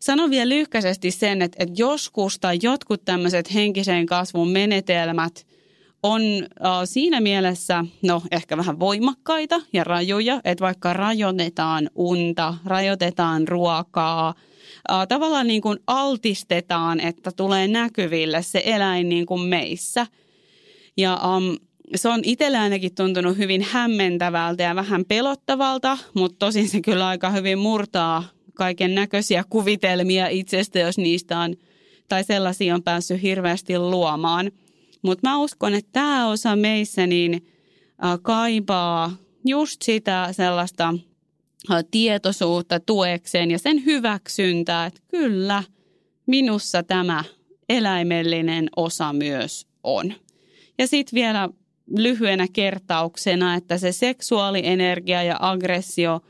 Sanon 0.00 0.30
vielä 0.30 0.48
lyhkäisesti 0.48 1.10
sen, 1.10 1.42
että, 1.42 1.56
että 1.60 1.74
joskus 1.78 2.38
tai 2.38 2.58
jotkut 2.62 3.04
tämmöiset 3.04 3.54
henkisen 3.54 4.06
kasvun 4.06 4.50
menetelmät 4.50 5.46
on 6.02 6.22
äh, 6.22 6.72
siinä 6.84 7.20
mielessä, 7.20 7.84
no 8.02 8.22
ehkä 8.30 8.56
vähän 8.56 8.80
voimakkaita 8.80 9.60
ja 9.72 9.84
rajoja, 9.84 10.40
että 10.44 10.64
vaikka 10.64 10.92
rajoitetaan 10.92 11.90
unta, 11.94 12.54
rajoitetaan 12.64 13.48
ruokaa, 13.48 14.34
äh, 14.90 15.06
tavallaan 15.08 15.46
niin 15.46 15.62
kuin 15.62 15.78
altistetaan, 15.86 17.00
että 17.00 17.30
tulee 17.36 17.68
näkyville 17.68 18.42
se 18.42 18.62
eläin 18.64 19.08
niin 19.08 19.26
kuin 19.26 19.40
meissä. 19.40 20.06
Ja 20.96 21.20
um, 21.36 21.56
se 21.96 22.08
on 22.08 22.20
itsellä 22.24 22.60
ainakin 22.60 22.94
tuntunut 22.94 23.38
hyvin 23.38 23.62
hämmentävältä 23.62 24.62
ja 24.62 24.74
vähän 24.74 25.04
pelottavalta, 25.04 25.98
mutta 26.14 26.36
tosin 26.38 26.68
se 26.68 26.80
kyllä 26.80 27.08
aika 27.08 27.30
hyvin 27.30 27.58
murtaa 27.58 28.24
kaiken 28.58 28.94
näköisiä 28.94 29.44
kuvitelmia 29.50 30.28
itsestä, 30.28 30.78
jos 30.78 30.98
niistä 30.98 31.38
on, 31.38 31.56
tai 32.08 32.24
sellaisia 32.24 32.74
on 32.74 32.82
päässyt 32.82 33.22
hirveästi 33.22 33.78
luomaan. 33.78 34.52
Mutta 35.02 35.28
mä 35.28 35.38
uskon, 35.38 35.74
että 35.74 35.90
tämä 35.92 36.28
osa 36.28 36.56
meissä 36.56 37.06
niin 37.06 37.46
kaipaa 38.22 39.16
just 39.44 39.82
sitä 39.82 40.28
sellaista 40.32 40.94
tietoisuutta 41.90 42.80
tuekseen 42.80 43.50
ja 43.50 43.58
sen 43.58 43.84
hyväksyntää, 43.84 44.86
että 44.86 45.00
kyllä, 45.08 45.62
minussa 46.26 46.82
tämä 46.82 47.24
eläimellinen 47.68 48.68
osa 48.76 49.12
myös 49.12 49.66
on. 49.82 50.14
Ja 50.78 50.86
sitten 50.86 51.16
vielä 51.16 51.48
lyhyenä 51.96 52.46
kertauksena, 52.52 53.54
että 53.54 53.78
se 53.78 53.92
seksuaalienergia 53.92 55.22
ja 55.22 55.36
aggressio– 55.40 56.20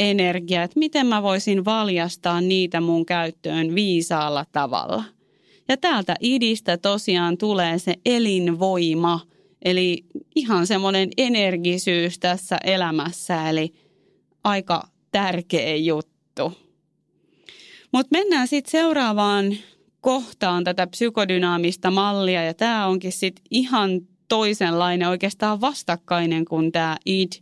energia, 0.00 0.62
että 0.62 0.78
miten 0.78 1.06
mä 1.06 1.22
voisin 1.22 1.64
valjastaa 1.64 2.40
niitä 2.40 2.80
mun 2.80 3.06
käyttöön 3.06 3.74
viisaalla 3.74 4.46
tavalla. 4.52 5.04
Ja 5.68 5.76
täältä 5.76 6.16
idistä 6.20 6.76
tosiaan 6.76 7.38
tulee 7.38 7.78
se 7.78 7.94
elinvoima, 8.06 9.20
eli 9.62 10.04
ihan 10.34 10.66
semmoinen 10.66 11.08
energisyys 11.16 12.18
tässä 12.18 12.58
elämässä, 12.64 13.48
eli 13.48 13.74
aika 14.44 14.88
tärkeä 15.12 15.76
juttu. 15.76 16.52
Mutta 17.92 18.18
mennään 18.18 18.48
sitten 18.48 18.70
seuraavaan 18.70 19.56
kohtaan 20.00 20.64
tätä 20.64 20.86
psykodynaamista 20.86 21.90
mallia, 21.90 22.44
ja 22.44 22.54
tämä 22.54 22.86
onkin 22.86 23.12
sitten 23.12 23.44
ihan 23.50 24.00
toisenlainen, 24.28 25.08
oikeastaan 25.08 25.60
vastakkainen 25.60 26.44
kuin 26.44 26.72
tämä 26.72 26.96
id. 27.06 27.32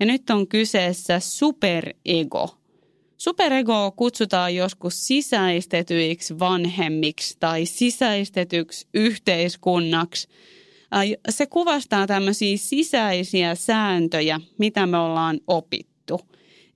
Ja 0.00 0.06
nyt 0.06 0.30
on 0.30 0.48
kyseessä 0.48 1.20
superego. 1.20 2.58
Superego 3.18 3.92
kutsutaan 3.96 4.54
joskus 4.54 5.06
sisäistetyiksi 5.06 6.38
vanhemmiksi 6.38 7.36
tai 7.40 7.66
sisäistetyksi 7.66 8.86
yhteiskunnaksi. 8.94 10.28
Se 11.28 11.46
kuvastaa 11.46 12.06
tämmöisiä 12.06 12.56
sisäisiä 12.56 13.54
sääntöjä, 13.54 14.40
mitä 14.58 14.86
me 14.86 14.98
ollaan 14.98 15.40
opittu. 15.46 16.20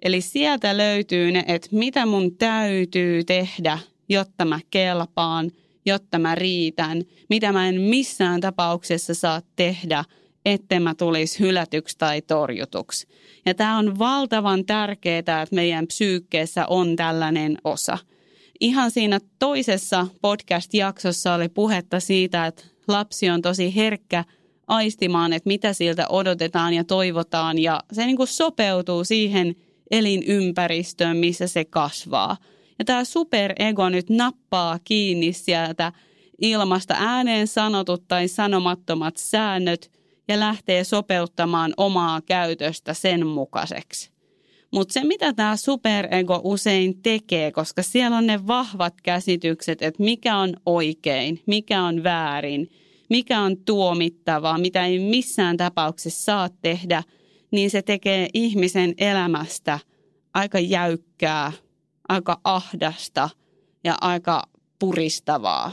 Eli 0.02 0.20
sieltä 0.20 0.76
löytyy 0.76 1.32
ne, 1.32 1.44
että 1.46 1.68
mitä 1.72 2.06
mun 2.06 2.36
täytyy 2.36 3.24
tehdä, 3.24 3.78
jotta 4.08 4.44
mä 4.44 4.60
kelpaan– 4.70 5.50
jotta 5.86 6.18
mä 6.18 6.34
riitän, 6.34 7.02
mitä 7.30 7.52
mä 7.52 7.68
en 7.68 7.80
missään 7.80 8.40
tapauksessa 8.40 9.14
saa 9.14 9.42
tehdä, 9.56 10.04
ettei 10.44 10.80
mä 10.80 10.94
tulisi 10.94 11.40
hylätyksi 11.40 11.98
tai 11.98 12.22
torjutuksi. 12.22 13.06
Ja 13.46 13.54
tämä 13.54 13.78
on 13.78 13.98
valtavan 13.98 14.66
tärkeää, 14.66 15.18
että 15.18 15.46
meidän 15.50 15.86
psyykkeessä 15.86 16.66
on 16.66 16.96
tällainen 16.96 17.58
osa. 17.64 17.98
Ihan 18.60 18.90
siinä 18.90 19.20
toisessa 19.38 20.06
podcast-jaksossa 20.22 21.34
oli 21.34 21.48
puhetta 21.48 22.00
siitä, 22.00 22.46
että 22.46 22.64
lapsi 22.88 23.30
on 23.30 23.42
tosi 23.42 23.76
herkkä 23.76 24.24
aistimaan, 24.66 25.32
että 25.32 25.48
mitä 25.48 25.72
siltä 25.72 26.06
odotetaan 26.08 26.74
ja 26.74 26.84
toivotaan 26.84 27.58
ja 27.58 27.80
se 27.92 28.06
niin 28.06 28.16
kuin 28.16 28.26
sopeutuu 28.26 29.04
siihen 29.04 29.54
elinympäristöön, 29.90 31.16
missä 31.16 31.46
se 31.46 31.64
kasvaa– 31.64 32.36
ja 32.78 32.84
tämä 32.84 33.04
superego 33.04 33.88
nyt 33.88 34.10
nappaa 34.10 34.78
kiinni 34.84 35.32
sieltä 35.32 35.92
ilmasta 36.40 36.94
ääneen 36.98 37.46
sanotut 37.46 38.08
tai 38.08 38.28
sanomattomat 38.28 39.16
säännöt 39.16 39.90
ja 40.28 40.40
lähtee 40.40 40.84
sopeuttamaan 40.84 41.74
omaa 41.76 42.20
käytöstä 42.20 42.94
sen 42.94 43.26
mukaiseksi. 43.26 44.14
Mutta 44.72 44.92
se, 44.92 45.04
mitä 45.04 45.32
tämä 45.32 45.56
superego 45.56 46.40
usein 46.44 47.02
tekee, 47.02 47.52
koska 47.52 47.82
siellä 47.82 48.16
on 48.16 48.26
ne 48.26 48.46
vahvat 48.46 48.94
käsitykset, 49.02 49.82
että 49.82 50.02
mikä 50.02 50.36
on 50.36 50.54
oikein, 50.66 51.42
mikä 51.46 51.82
on 51.82 52.02
väärin, 52.02 52.70
mikä 53.10 53.40
on 53.40 53.56
tuomittavaa, 53.56 54.58
mitä 54.58 54.86
ei 54.86 54.98
missään 54.98 55.56
tapauksessa 55.56 56.24
saa 56.24 56.48
tehdä, 56.62 57.02
niin 57.50 57.70
se 57.70 57.82
tekee 57.82 58.28
ihmisen 58.34 58.94
elämästä 58.98 59.78
aika 60.34 60.58
jäykkää, 60.58 61.52
aika 62.08 62.40
ahdasta 62.44 63.30
ja 63.84 63.96
aika 64.00 64.42
puristavaa. 64.78 65.70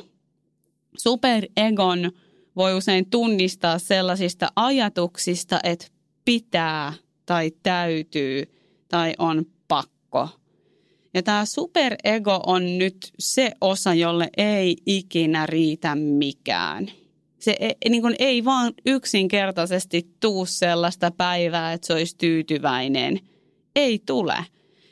Superegon 0.98 2.12
voi 2.56 2.78
usein 2.78 3.10
tunnistaa 3.10 3.80
sellaisista 3.80 4.48
ajatuksista, 4.56 5.60
että 5.64 5.88
pitää 6.26 6.94
tai 7.26 7.52
täytyy 7.64 8.44
tai 8.88 9.14
on 9.18 9.46
pakko. 9.68 10.30
Ja 11.14 11.24
tämä 11.24 11.46
superego 11.46 12.44
on 12.48 12.78
nyt 12.78 13.12
se 13.20 13.52
osa, 13.62 13.94
jolle 13.94 14.30
ei 14.38 14.78
ikinä 14.86 15.46
riitä 15.46 15.96
mikään. 15.96 16.92
Se 17.40 17.56
ei, 17.60 17.76
niin 17.90 18.02
kuin 18.02 18.16
ei 18.20 18.46
vaan 18.46 18.74
yksinkertaisesti 18.86 20.10
tuu 20.20 20.46
sellaista 20.46 21.12
päivää, 21.12 21.74
että 21.74 21.88
se 21.88 21.94
olisi 21.94 22.18
tyytyväinen. 22.18 23.20
Ei 23.76 24.00
tule. 24.06 24.36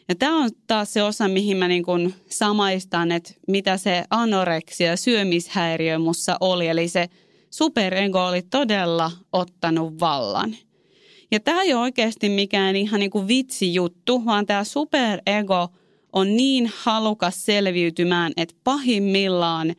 Ja 0.10 0.16
tämä 0.16 0.44
on 0.44 0.50
taas 0.68 0.94
se 0.94 1.04
osa, 1.04 1.28
mihin 1.28 1.58
mä 1.58 1.68
niin 1.68 1.84
kuin 1.84 2.14
samaistan, 2.30 3.12
että 3.12 3.34
mitä 3.48 3.78
se 3.78 4.04
anoreksia, 4.10 4.98
syömishäiriö 4.98 6.00
mussa 6.00 6.38
oli. 6.40 6.68
Eli 6.68 6.88
se 6.88 7.10
superego 7.50 8.26
oli 8.26 8.42
todella 8.42 9.12
ottanut 9.34 10.00
vallan. 10.00 10.56
Ja 11.32 11.40
tämä 11.40 11.62
ei 11.62 11.74
ole 11.74 11.82
oikeasti 11.82 12.30
mikään 12.30 12.76
ihan 12.76 13.00
niin 13.00 13.12
kuin 13.12 13.28
vitsijuttu, 13.28 14.26
vaan 14.26 14.46
tämä 14.46 14.64
superego 14.64 15.68
on 16.14 16.36
niin 16.38 16.72
halukas 16.76 17.46
selviytymään, 17.46 18.32
että 18.38 18.56
pahimmillaan 18.64 19.76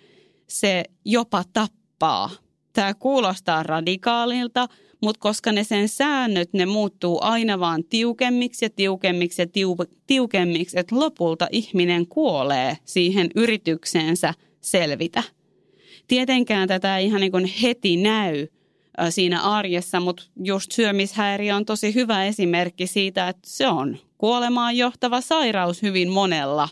se 0.47 0.85
jopa 1.05 1.45
tappaa. 1.53 2.31
Tämä 2.73 2.95
kuulostaa 2.95 3.63
radikaalilta, 3.63 4.69
mutta 5.03 5.21
koska 5.21 5.53
ne 5.53 5.65
sen 5.65 5.89
säännöt, 5.89 6.53
ne 6.53 6.67
muuttuu 6.67 7.19
aina 7.23 7.61
vaan 7.61 7.85
tiukemmiksi 7.85 8.65
ja 8.65 8.71
tiukemmiksi 8.71 9.43
ja 9.43 9.47
tiu, 9.47 9.77
tiukemmiksi, 10.07 10.79
että 10.79 10.97
lopulta 10.97 11.49
ihminen 11.53 12.07
kuolee 12.07 12.79
siihen 12.85 13.31
yritykseensä 13.35 14.35
selvitä. 14.61 15.23
Tietenkään 16.11 16.69
tätä 16.69 16.99
ei 16.99 17.07
ihan 17.07 17.21
niin 17.21 17.33
kuin 17.33 17.45
heti 17.63 17.97
näy 17.97 18.47
siinä 19.11 19.43
arjessa, 19.43 20.01
mutta 20.01 20.23
just 20.45 20.73
syömishäiriö 20.73 21.57
on 21.57 21.65
tosi 21.65 21.95
hyvä 21.95 22.25
esimerkki 22.25 22.87
siitä, 22.87 23.29
että 23.29 23.49
se 23.51 23.69
on 23.69 23.97
kuolemaan 24.19 24.77
johtava 24.77 25.21
sairaus 25.21 25.83
hyvin 25.83 26.09
monella. 26.09 26.69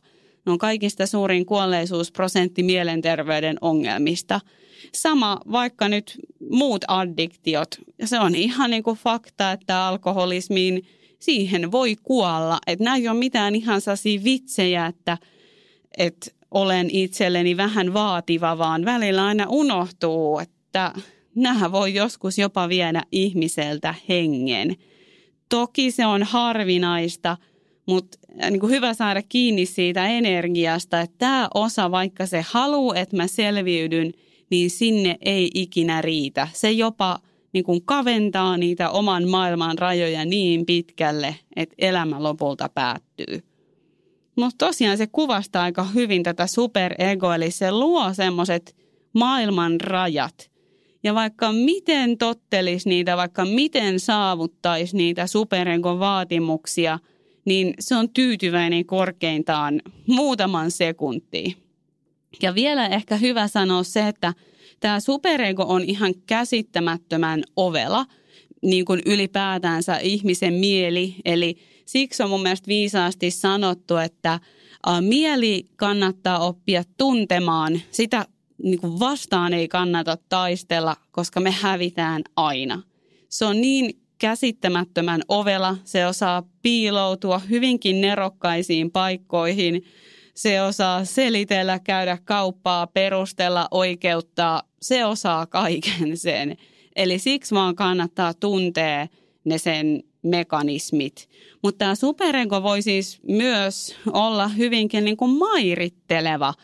Ne 0.47 0.53
on 0.53 0.59
kaikista 0.59 1.07
suurin 1.07 1.47
kuolleisuusprosentti 1.47 2.63
mielenterveyden 2.63 3.57
ongelmista– 3.61 4.41
Sama 4.95 5.41
vaikka 5.53 5.89
nyt 5.89 6.19
muut 6.51 6.85
addiktiot. 6.89 7.69
Se 8.05 8.21
on 8.21 8.35
ihan 8.35 8.71
niin 8.71 8.83
kuin 8.83 8.99
fakta, 8.99 9.53
että 9.53 9.87
alkoholismiin 9.87 10.83
siihen 11.19 11.73
voi 11.73 11.97
kuolla. 12.03 12.59
Että 12.67 12.85
nämä 12.85 12.97
ei 12.97 13.09
ole 13.09 13.19
mitään 13.19 13.55
ihan 13.55 13.81
sellaisia 13.81 14.25
vitsejä, 14.25 14.87
että, 14.87 15.19
että 15.99 16.31
olen 16.51 16.89
itselleni 16.91 17.57
vähän 17.57 17.95
vaativa, 17.95 18.59
vaan 18.59 18.85
välillä 18.85 19.27
aina 19.27 19.47
unohtuu, 19.49 20.39
että 20.39 20.93
nämä 21.35 21.73
voi 21.73 21.95
joskus 21.95 22.39
jopa 22.39 22.69
viedä 22.69 23.03
ihmiseltä 23.13 23.95
hengen. 24.09 24.77
Toki 25.49 25.91
se 25.91 26.07
on 26.07 26.23
harvinaista, 26.23 27.37
mutta 27.87 28.19
äh, 28.43 28.51
niin 28.51 28.61
kuin 28.61 28.73
hyvä 28.73 28.95
saada 28.95 29.23
kiinni 29.29 29.67
siitä 29.67 30.07
energiasta, 30.07 31.01
että 31.01 31.19
tämä 31.19 31.49
osa, 31.55 31.91
vaikka 31.91 32.27
se 32.27 32.45
haluaa, 32.51 32.97
että 32.97 33.17
mä 33.17 33.27
selviydyn– 33.27 34.13
niin 34.51 34.71
sinne 34.71 35.19
ei 35.21 35.51
ikinä 35.55 36.03
riitä. 36.03 36.49
Se 36.53 36.71
jopa 36.71 37.19
niin 37.53 37.65
kuin 37.65 37.83
kaventaa 37.85 38.57
niitä 38.57 38.91
oman 38.91 39.29
maailman 39.29 39.79
rajoja 39.79 40.25
niin 40.25 40.67
pitkälle, 40.67 41.37
että 41.57 41.75
elämä 41.79 42.23
lopulta 42.23 42.69
päättyy. 42.75 43.43
Mutta 44.39 44.67
tosiaan 44.67 44.99
se 44.99 45.07
kuvastaa 45.07 45.63
aika 45.63 45.85
hyvin 45.85 46.23
tätä 46.23 46.47
superego, 46.47 47.33
eli 47.33 47.51
se 47.51 47.73
luo 47.73 48.15
semmoiset 48.15 48.77
maailman 49.13 49.81
rajat. 49.81 50.51
Ja 51.03 51.15
vaikka 51.15 51.53
miten 51.53 52.19
tottelisi 52.19 52.89
niitä, 52.89 53.17
vaikka 53.17 53.45
miten 53.45 54.01
saavuttaisi 54.01 54.97
niitä 54.97 55.27
superegon 55.27 55.99
vaatimuksia, 55.99 56.99
niin 57.45 57.75
se 57.81 57.97
on 57.97 58.11
tyytyväinen 58.11 58.87
korkeintaan 58.87 59.83
muutaman 60.07 60.71
sekuntiin. 60.71 61.55
Ja 62.43 62.55
vielä 62.55 62.87
ehkä 62.87 63.17
hyvä 63.17 63.49
sanoa 63.49 63.83
se, 63.83 64.09
että 64.09 64.35
tämä 64.81 65.01
superego 65.01 65.65
on 65.69 65.83
ihan 65.85 66.15
käsittämättömän 66.27 67.43
ovela, 67.57 68.07
niin 68.63 68.85
kuin 68.85 69.01
ylipäätänsä 69.07 69.97
ihmisen 69.97 70.55
mieli. 70.55 71.15
Eli 71.25 71.57
siksi 71.89 72.23
on 72.23 72.31
mun 72.31 72.43
mielestä 72.43 72.69
viisaasti 72.69 73.31
sanottu, 73.31 73.97
että 73.97 74.41
mieli 75.01 75.67
kannattaa 75.77 76.39
oppia 76.39 76.83
tuntemaan. 76.97 77.81
Sitä 77.91 78.27
niin 78.63 78.81
kuin 78.81 79.01
vastaan 79.01 79.55
ei 79.55 79.69
kannata 79.69 80.19
taistella, 80.29 80.97
koska 81.11 81.41
me 81.41 81.51
hävitään 81.51 82.23
aina. 82.37 82.83
Se 83.29 83.45
on 83.45 83.61
niin 83.61 84.01
käsittämättömän 84.19 85.21
ovela, 85.29 85.77
se 85.85 86.07
osaa 86.07 86.43
piiloutua 86.63 87.39
hyvinkin 87.39 88.01
nerokkaisiin 88.01 88.91
paikkoihin– 88.91 89.83
se 90.39 90.63
osaa 90.63 91.05
selitellä, 91.05 91.79
käydä 91.79 92.19
kauppaa, 92.25 92.87
perustella, 92.87 93.69
oikeuttaa. 93.71 94.63
Se 94.83 95.05
osaa 95.05 95.47
kaiken 95.47 96.17
sen. 96.17 96.57
Eli 96.97 97.19
siksi 97.19 97.55
vaan 97.55 97.75
kannattaa 97.75 98.35
tuntea 98.35 99.07
ne 99.45 99.59
sen 99.59 100.03
mekanismit. 100.23 101.29
Mutta 101.63 101.79
tämä 101.79 101.95
superego 101.95 102.63
voi 102.63 102.83
siis 102.83 103.21
myös 103.29 103.97
olla 104.13 104.49
hyvinkin 104.49 105.05
niin 105.05 105.17
kuin 105.17 105.39
mairitteleva, 105.39 106.55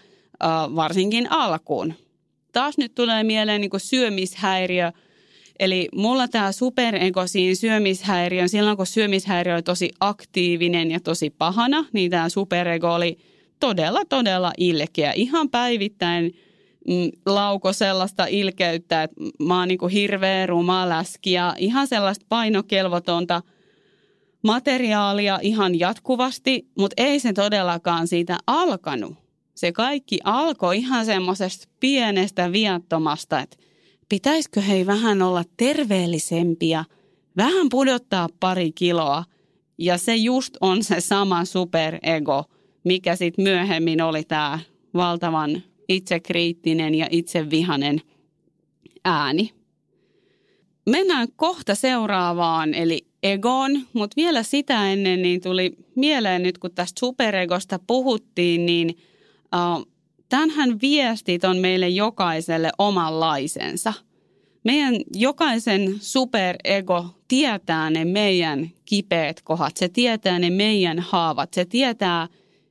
varsinkin 0.77 1.33
alkuun. 1.33 1.95
Taas 2.53 2.79
nyt 2.79 2.95
tulee 2.95 3.25
mieleen 3.25 3.61
niin 3.61 3.71
kuin 3.71 3.81
syömishäiriö. 3.81 4.93
Eli 5.61 5.89
mulla 5.95 6.29
tämä 6.29 6.53
superego 6.53 7.27
siinä 7.27 7.55
syömishäiriön, 7.55 8.49
silloin 8.49 8.77
kun 8.77 8.87
syömishäiriö 8.87 9.55
oli 9.55 9.63
tosi 9.63 9.91
aktiivinen 10.01 10.91
ja 10.91 11.01
tosi 11.01 11.31
pahana, 11.31 11.85
niin 11.93 12.11
tämä 12.11 12.29
superego 12.29 12.95
oli– 12.95 13.19
todella, 13.61 14.05
todella 14.09 14.53
ilkeä. 14.59 15.13
Ihan 15.13 15.51
päivittäin 15.51 16.35
lauko 17.27 17.73
sellaista 17.73 18.27
ilkeyttä, 18.27 19.03
että 19.03 19.17
mä 19.43 19.59
oon 19.59 19.69
niin 19.69 19.89
hirveä 19.93 20.47
ruma 20.47 20.89
läski 20.89 21.33
ja 21.33 21.55
ihan 21.59 21.87
sellaista 21.87 22.27
painokelvotonta 22.29 23.43
materiaalia 24.45 25.39
ihan 25.43 25.79
jatkuvasti, 25.79 26.69
mutta 26.79 26.95
ei 27.03 27.21
se 27.21 27.33
todellakaan 27.33 28.09
siitä 28.09 28.39
alkanut. 28.47 29.15
Se 29.55 29.73
kaikki 29.73 30.19
alkoi 30.25 30.79
ihan 30.79 31.07
semmoisesta 31.07 31.69
pienestä 31.81 32.53
viattomasta, 32.53 33.41
että 33.41 33.57
pitäisikö 34.09 34.61
hei 34.61 34.87
vähän 34.87 35.23
olla 35.23 35.45
terveellisempiä, 35.57 36.85
vähän 37.37 37.69
pudottaa 37.69 38.29
pari 38.41 38.73
kiloa. 38.73 39.25
Ja 39.79 39.99
se 39.99 40.17
just 40.17 40.57
on 40.61 40.83
se 40.83 41.01
sama 41.01 41.45
superego, 41.45 42.45
mikä 42.85 43.17
sitten 43.17 43.43
myöhemmin 43.43 44.03
oli 44.03 44.25
tämä 44.25 44.59
valtavan 44.95 45.63
itsekriittinen 45.89 46.95
ja 46.95 47.07
itsevihanen 47.11 48.01
ääni. 49.05 49.51
Mennään 50.87 51.29
kohta 51.37 51.75
seuraavaan, 51.75 52.75
eli 52.75 53.07
egoon, 53.23 53.81
mutta 53.93 54.17
vielä 54.17 54.43
sitä 54.43 54.93
ennen 54.93 55.23
niin 55.23 55.41
tuli 55.41 55.73
mieleen 55.97 56.43
nyt, 56.43 56.59
kun 56.59 56.71
tästä 56.75 57.01
superegosta 57.01 57.79
puhuttiin, 57.87 58.67
niin 58.67 58.97
uh, 59.55 59.87
tämänhän 60.29 60.81
viestit 60.83 61.45
on 61.45 61.57
meille 61.57 61.89
jokaiselle 61.89 62.71
omanlaisensa. 62.79 63.93
Meidän 64.65 64.95
jokaisen 65.15 65.95
superego 66.01 67.07
tietää 67.29 67.91
ne 67.91 68.05
meidän 68.05 68.71
kipeät 68.85 69.43
kohdat, 69.43 69.77
se 69.77 69.89
tietää 69.89 70.39
ne 70.39 70.51
meidän 70.51 70.99
haavat, 70.99 71.55
se 71.55 71.65
tietää 71.65 72.29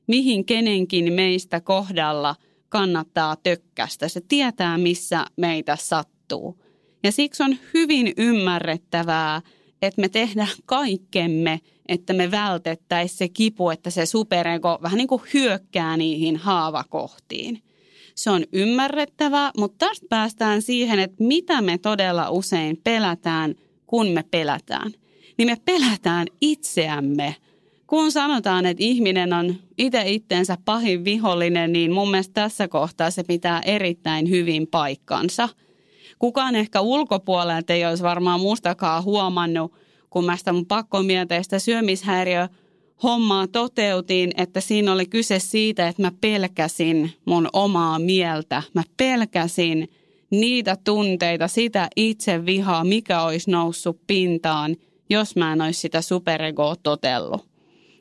mihin 0.07 0.45
kenenkin 0.45 1.13
meistä 1.13 1.61
kohdalla 1.61 2.35
kannattaa 2.73 3.35
tökkästä, 3.35 4.07
se 4.07 4.21
tietää 4.27 4.77
missä 4.77 5.25
meitä 5.37 5.75
sattuu. 5.75 6.63
Ja 7.03 7.11
siksi 7.11 7.43
on 7.43 7.57
hyvin 7.73 8.13
ymmärrettävää, 8.17 9.41
että 9.81 10.01
me 10.01 10.09
tehdään 10.09 10.47
kaikkemme, 10.65 11.59
että 11.87 12.13
me 12.13 12.31
vältettäisiin 12.31 13.17
se 13.17 13.29
kipu, 13.29 13.69
että 13.69 13.89
se 13.89 14.05
superego 14.05 14.79
vähän 14.81 14.97
niin 14.97 15.07
kuin 15.07 15.21
hyökkää 15.33 15.97
niihin 15.97 16.37
haavakohtiin. 16.37 17.63
Se 18.15 18.29
on 18.29 18.43
ymmärrettävää, 18.53 19.51
mutta 19.57 19.85
tästä 19.85 20.05
päästään 20.09 20.61
siihen, 20.61 20.99
että 20.99 21.23
mitä 21.23 21.61
me 21.61 21.77
todella 21.77 22.29
usein 22.29 22.77
pelätään, 22.83 23.55
kun 23.87 24.07
me 24.07 24.23
pelätään. 24.31 24.91
Niin 25.37 25.47
me 25.47 25.57
pelätään 25.65 26.27
itseämme. 26.41 27.35
Kun 27.87 28.11
sanotaan, 28.11 28.65
että 28.65 28.83
ihminen 28.83 29.33
on 29.33 29.55
itse 29.77 30.03
itteensä 30.05 30.57
pahin 30.65 31.05
vihollinen, 31.05 31.73
niin 31.73 31.91
mun 31.91 32.11
mielestä 32.11 32.33
tässä 32.33 32.67
kohtaa 32.67 33.11
se 33.11 33.23
pitää 33.23 33.61
erittäin 33.65 34.29
hyvin 34.29 34.67
paikkansa– 34.67 35.49
kukaan 36.23 36.55
ehkä 36.55 36.81
ulkopuolelta 36.81 37.73
ei 37.73 37.85
olisi 37.85 38.03
varmaan 38.03 38.39
mustakaan 38.39 39.03
huomannut, 39.03 39.73
kun 40.09 40.25
mä 40.25 40.37
sitä 40.37 40.53
mun 40.53 40.65
pakkomieteistä 40.65 41.59
syömishäiriö 41.59 42.47
hommaa 43.03 43.47
toteutin, 43.47 44.31
että 44.37 44.61
siinä 44.61 44.93
oli 44.93 45.05
kyse 45.05 45.39
siitä, 45.39 45.87
että 45.87 46.01
mä 46.01 46.11
pelkäsin 46.21 47.11
mun 47.25 47.49
omaa 47.53 47.99
mieltä. 47.99 48.63
Mä 48.73 48.83
pelkäsin 48.97 49.89
niitä 50.29 50.77
tunteita, 50.83 51.47
sitä 51.47 51.87
itse 51.95 52.45
vihaa, 52.45 52.83
mikä 52.83 53.21
olisi 53.21 53.51
noussut 53.51 53.99
pintaan, 54.07 54.75
jos 55.09 55.35
mä 55.35 55.53
en 55.53 55.61
olisi 55.61 55.79
sitä 55.79 56.01
superegoa 56.01 56.75
totellut. 56.83 57.52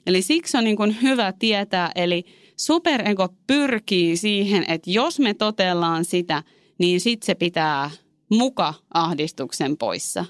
Eli 0.07 0.23
siksi 0.23 0.57
on 0.57 0.65
niin 0.65 0.77
kuin 0.77 1.03
hyvä 1.03 1.33
tietää, 1.39 1.91
eli 1.95 2.25
superego 2.57 3.29
pyrkii 3.47 4.17
siihen, 4.17 4.65
että 4.69 4.91
jos 4.91 5.19
me 5.19 5.35
totellaan 5.35 6.05
sitä, 6.05 6.43
niin 6.79 7.01
sitten 7.01 7.27
se 7.27 7.35
pitää 7.35 7.91
muka 8.31 8.75
ahdistuksen 8.95 9.77
poissa. 9.77 10.25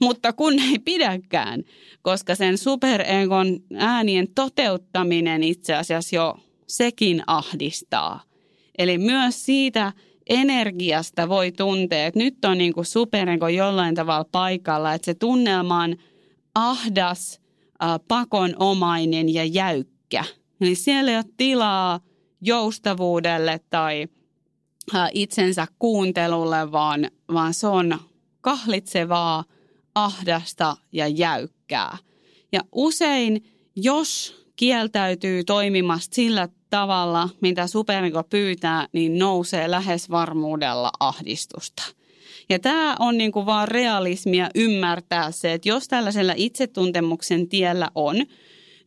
Mutta 0.00 0.32
kun 0.32 0.52
ei 0.52 0.78
pidäkään, 0.78 1.62
koska 2.02 2.34
sen 2.34 2.58
superegon 2.58 3.60
äänien 3.76 4.28
toteuttaminen 4.34 5.42
itse 5.42 5.74
asiassa 5.74 6.16
jo 6.16 6.36
sekin 6.66 7.22
ahdistaa. 7.26 8.22
Eli 8.78 8.98
myös 8.98 9.44
siitä 9.44 9.92
energiasta 10.28 11.28
voi 11.28 11.52
tuntea, 11.52 12.06
että 12.06 12.20
nyt 12.20 12.44
on 12.44 12.58
niin 12.58 12.72
kuin 12.72 12.86
superego 12.86 13.48
jollain 13.48 13.94
tavalla 13.94 14.28
paikalla, 14.32 14.94
että 14.94 15.04
se 15.04 15.14
tunnelma 15.14 15.82
on 15.82 15.96
ahdas, 16.54 17.40
pakonomainen 18.08 19.34
ja 19.34 19.44
jäykkä. 19.44 20.24
Eli 20.60 20.74
siellä 20.74 21.10
ei 21.10 21.16
ole 21.16 21.24
tilaa 21.36 22.00
joustavuudelle 22.40 23.60
tai 23.70 24.08
itsensä 25.12 25.66
kuuntelulle, 25.78 26.72
vaan, 26.72 27.10
vaan 27.32 27.54
se 27.54 27.66
on 27.66 27.98
kahlitsevaa, 28.40 29.44
ahdasta 29.94 30.76
ja 30.92 31.08
jäykkää. 31.08 31.98
Ja 32.52 32.60
usein, 32.72 33.44
jos 33.76 34.34
kieltäytyy 34.56 35.44
toimimasta 35.44 36.14
sillä 36.14 36.48
tavalla, 36.70 37.28
mitä 37.40 37.66
superniko 37.66 38.22
pyytää, 38.22 38.88
niin 38.92 39.18
nousee 39.18 39.70
lähes 39.70 40.10
varmuudella 40.10 40.90
ahdistusta. 41.00 41.82
Ja 42.48 42.58
tämä 42.58 42.96
on 42.98 43.18
niin 43.18 43.32
kuin 43.32 43.46
vaan 43.46 43.68
realismia 43.68 44.48
ymmärtää 44.54 45.30
se, 45.30 45.52
että 45.52 45.68
jos 45.68 45.88
tällaisella 45.88 46.32
itsetuntemuksen 46.36 47.48
tiellä 47.48 47.90
on– 47.94 48.16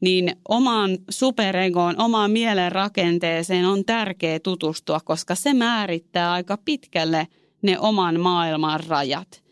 niin 0.01 0.35
omaan 0.49 0.97
superegoon, 1.09 2.01
omaan 2.01 2.31
mielen 2.31 2.71
rakenteeseen 2.71 3.65
on 3.65 3.85
tärkeää 3.85 4.39
tutustua, 4.39 4.99
koska 4.99 5.35
se 5.35 5.53
määrittää 5.53 6.31
aika 6.31 6.57
pitkälle 6.65 7.27
ne 7.61 7.79
oman 7.79 8.19
maailman 8.19 8.79
rajat. 8.87 9.43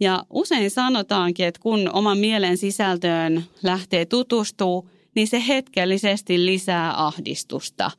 Ja 0.00 0.24
usein 0.30 0.70
sanotaankin, 0.70 1.46
että 1.46 1.60
kun 1.60 1.90
oman 1.92 2.18
mielen 2.18 2.56
sisältöön 2.56 3.44
lähtee 3.62 4.06
tutustuu, 4.06 4.90
niin 5.14 5.28
se 5.28 5.42
hetkellisesti 5.48 6.46
lisää 6.46 7.06
ahdistusta. 7.06 7.90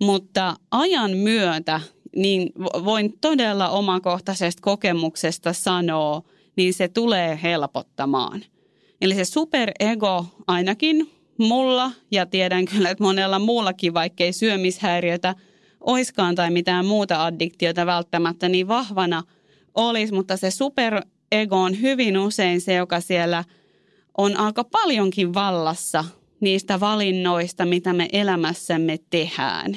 Mutta 0.00 0.56
ajan 0.70 1.10
myötä, 1.10 1.80
niin 2.16 2.52
voin 2.84 3.14
todella 3.20 3.68
omakohtaisesta 3.68 4.62
kokemuksesta 4.62 5.52
sanoa, 5.52 6.22
niin 6.56 6.74
se 6.74 6.88
tulee 6.88 7.38
helpottamaan. 7.42 8.42
Eli 9.00 9.14
se 9.14 9.24
superego 9.24 10.26
ainakin 10.46 11.10
mulla 11.38 11.90
ja 12.10 12.26
tiedän 12.26 12.64
kyllä, 12.64 12.90
että 12.90 13.04
monella 13.04 13.38
muullakin, 13.38 13.94
vaikkei 13.94 14.32
syömishäiriötä 14.32 15.34
oiskaan 15.80 16.34
tai 16.34 16.50
mitään 16.50 16.86
muuta 16.86 17.24
addiktiota 17.24 17.86
välttämättä 17.86 18.48
niin 18.48 18.68
vahvana 18.68 19.22
olisi, 19.74 20.14
mutta 20.14 20.36
se 20.36 20.50
superego 20.50 21.56
on 21.56 21.80
hyvin 21.80 22.18
usein 22.18 22.60
se, 22.60 22.74
joka 22.74 23.00
siellä 23.00 23.44
on 24.18 24.36
aika 24.36 24.64
paljonkin 24.64 25.34
vallassa 25.34 26.04
niistä 26.40 26.80
valinnoista, 26.80 27.64
mitä 27.64 27.92
me 27.92 28.08
elämässämme 28.12 28.98
tehdään. 29.10 29.76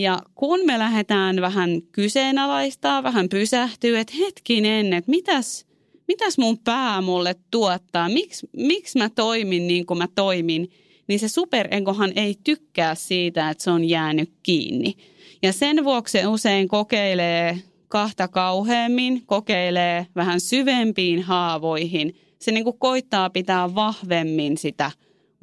Ja 0.00 0.18
kun 0.34 0.60
me 0.66 0.78
lähdetään 0.78 1.40
vähän 1.40 1.82
kyseenalaistaa, 1.92 3.02
vähän 3.02 3.28
pysähtyy, 3.28 3.98
että 3.98 4.14
hetkinen, 4.18 4.92
että 4.92 5.10
mitäs– 5.10 5.64
mitäs 6.08 6.38
mun 6.38 6.58
pää 6.58 7.00
mulle 7.00 7.36
tuottaa, 7.50 8.08
miksi, 8.08 8.48
miksi 8.56 8.98
mä 8.98 9.08
toimin 9.08 9.66
niin 9.66 9.86
kuin 9.86 9.98
mä 9.98 10.08
toimin, 10.14 10.70
niin 11.08 11.20
se 11.20 11.28
superegohan 11.28 12.12
ei 12.16 12.38
tykkää 12.44 12.94
siitä, 12.94 13.50
että 13.50 13.64
se 13.64 13.70
on 13.70 13.84
jäänyt 13.84 14.32
kiinni. 14.42 14.94
Ja 15.42 15.52
sen 15.52 15.84
vuoksi 15.84 16.12
se 16.12 16.26
usein 16.26 16.68
kokeilee 16.68 17.58
kahta 17.88 18.28
kauheammin, 18.28 19.26
kokeilee 19.26 20.06
vähän 20.16 20.40
syvempiin 20.40 21.22
haavoihin. 21.22 22.16
Se 22.38 22.52
niin 22.52 22.64
kuin 22.64 22.78
koittaa 22.78 23.30
pitää 23.30 23.74
vahvemmin 23.74 24.58
sitä 24.58 24.90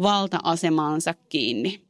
valta-asemaansa 0.01 1.13
kiinni. 1.29 1.81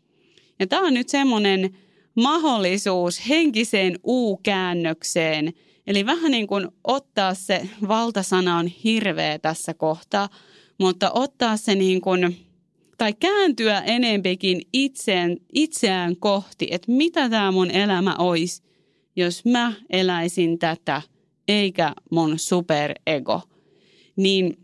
Ja 0.60 0.68
tämä 0.68 0.88
on 0.88 0.94
nyt 0.94 1.10
semmoinen 1.10 1.78
mahdollisuus 2.16 3.30
henkiseen 3.30 4.00
u-käännökseen– 4.04 5.54
Eli 5.88 6.06
vähän 6.06 6.32
niin 6.32 6.48
kuin 6.48 6.68
ottaa 6.84 7.34
se, 7.34 7.70
valtasana 7.88 8.58
on 8.58 8.68
hirveä 8.68 9.40
tässä 9.40 9.74
kohtaa, 9.74 10.30
mutta 10.78 11.12
ottaa 11.14 11.58
se 11.58 11.76
niin 11.76 12.02
kuin, 12.02 12.38
tai 12.98 13.14
kääntyä 13.14 13.80
enempikin 13.80 14.62
itseään, 14.74 15.38
itseään 15.54 16.18
kohti, 16.18 16.68
että 16.72 16.92
mitä 16.92 17.30
tämä 17.30 17.52
mun 17.52 17.72
elämä 17.72 18.16
olisi, 18.16 18.64
jos 19.16 19.46
mä 19.46 19.74
eläisin 19.90 20.60
tätä, 20.60 21.02
eikä 21.48 21.94
mun 22.12 22.40
superego. 22.40 23.42
Niin 24.16 24.58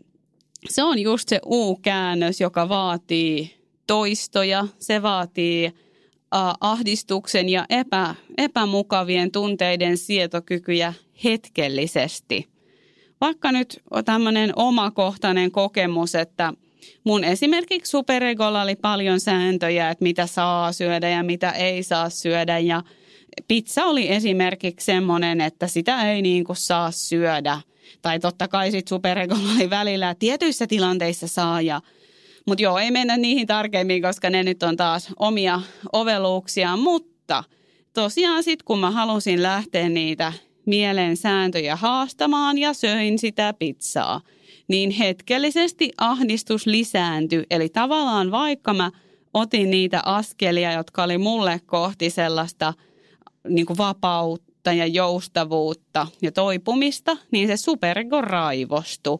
se 0.68 0.82
on 0.82 0.98
just 0.98 1.28
se 1.28 1.40
U-käännös, 1.46 2.40
joka 2.40 2.68
vaatii 2.68 3.50
toistoja, 3.86 4.66
se 4.78 5.02
vaatii 5.02 5.72
ahdistuksen 6.60 7.48
ja 7.48 7.66
epä, 7.70 8.14
epämukavien 8.38 9.30
tunteiden 9.30 9.98
sietokykyjä 9.98 10.94
hetkellisesti. 11.24 12.48
Vaikka 13.20 13.52
nyt 13.52 13.80
on 13.90 14.04
tämmöinen 14.04 14.52
omakohtainen 14.56 15.50
kokemus, 15.50 16.14
että 16.14 16.52
mun 17.04 17.24
esimerkiksi 17.24 17.90
superegolla 17.90 18.62
oli 18.62 18.76
paljon 18.76 19.20
sääntöjä, 19.20 19.90
että 19.90 20.02
mitä 20.02 20.26
saa 20.26 20.72
syödä 20.72 21.08
ja 21.08 21.22
mitä 21.22 21.50
ei 21.50 21.82
saa 21.82 22.10
syödä 22.10 22.58
ja 22.58 22.82
pizza 23.48 23.84
oli 23.84 24.12
esimerkiksi 24.12 24.84
semmoinen, 24.84 25.40
että 25.40 25.66
sitä 25.66 26.12
ei 26.12 26.22
niin 26.22 26.44
kuin 26.44 26.56
saa 26.56 26.90
syödä. 26.90 27.60
Tai 28.02 28.20
totta 28.20 28.48
kai 28.48 28.70
sitten 28.70 28.88
superegolla 28.88 29.52
oli 29.56 29.70
välillä 29.70 30.14
tietyissä 30.18 30.66
tilanteissa 30.66 31.28
saa 31.28 31.60
ja 31.60 31.80
mutta 32.48 32.62
joo, 32.62 32.78
ei 32.78 32.90
mennä 32.90 33.16
niihin 33.16 33.46
tarkemmin, 33.46 34.02
koska 34.02 34.30
ne 34.30 34.42
nyt 34.42 34.62
on 34.62 34.76
taas 34.76 35.08
omia 35.18 35.60
oveluuksia. 35.92 36.76
Mutta 36.76 37.44
tosiaan 37.92 38.42
sitten 38.42 38.64
kun 38.64 38.78
mä 38.78 38.90
halusin 38.90 39.42
lähteä 39.42 39.88
niitä 39.88 40.32
mielen 40.66 41.16
sääntöjä 41.16 41.76
haastamaan 41.76 42.58
ja 42.58 42.72
söin 42.72 43.18
sitä 43.18 43.54
pizzaa, 43.58 44.20
niin 44.68 44.90
hetkellisesti 44.90 45.90
ahdistus 45.98 46.66
lisääntyi. 46.66 47.46
Eli 47.50 47.68
tavallaan 47.68 48.30
vaikka 48.30 48.74
mä 48.74 48.90
otin 49.34 49.70
niitä 49.70 50.02
askelia, 50.04 50.72
jotka 50.72 51.02
oli 51.02 51.18
mulle 51.18 51.60
kohti 51.66 52.10
sellaista 52.10 52.74
niin 53.48 53.66
kuin 53.66 53.78
vapautta 53.78 54.72
ja 54.72 54.86
joustavuutta 54.86 56.06
ja 56.22 56.32
toipumista, 56.32 57.16
niin 57.30 57.48
se 57.48 57.56
superego 57.56 58.20
raivostui. 58.20 59.18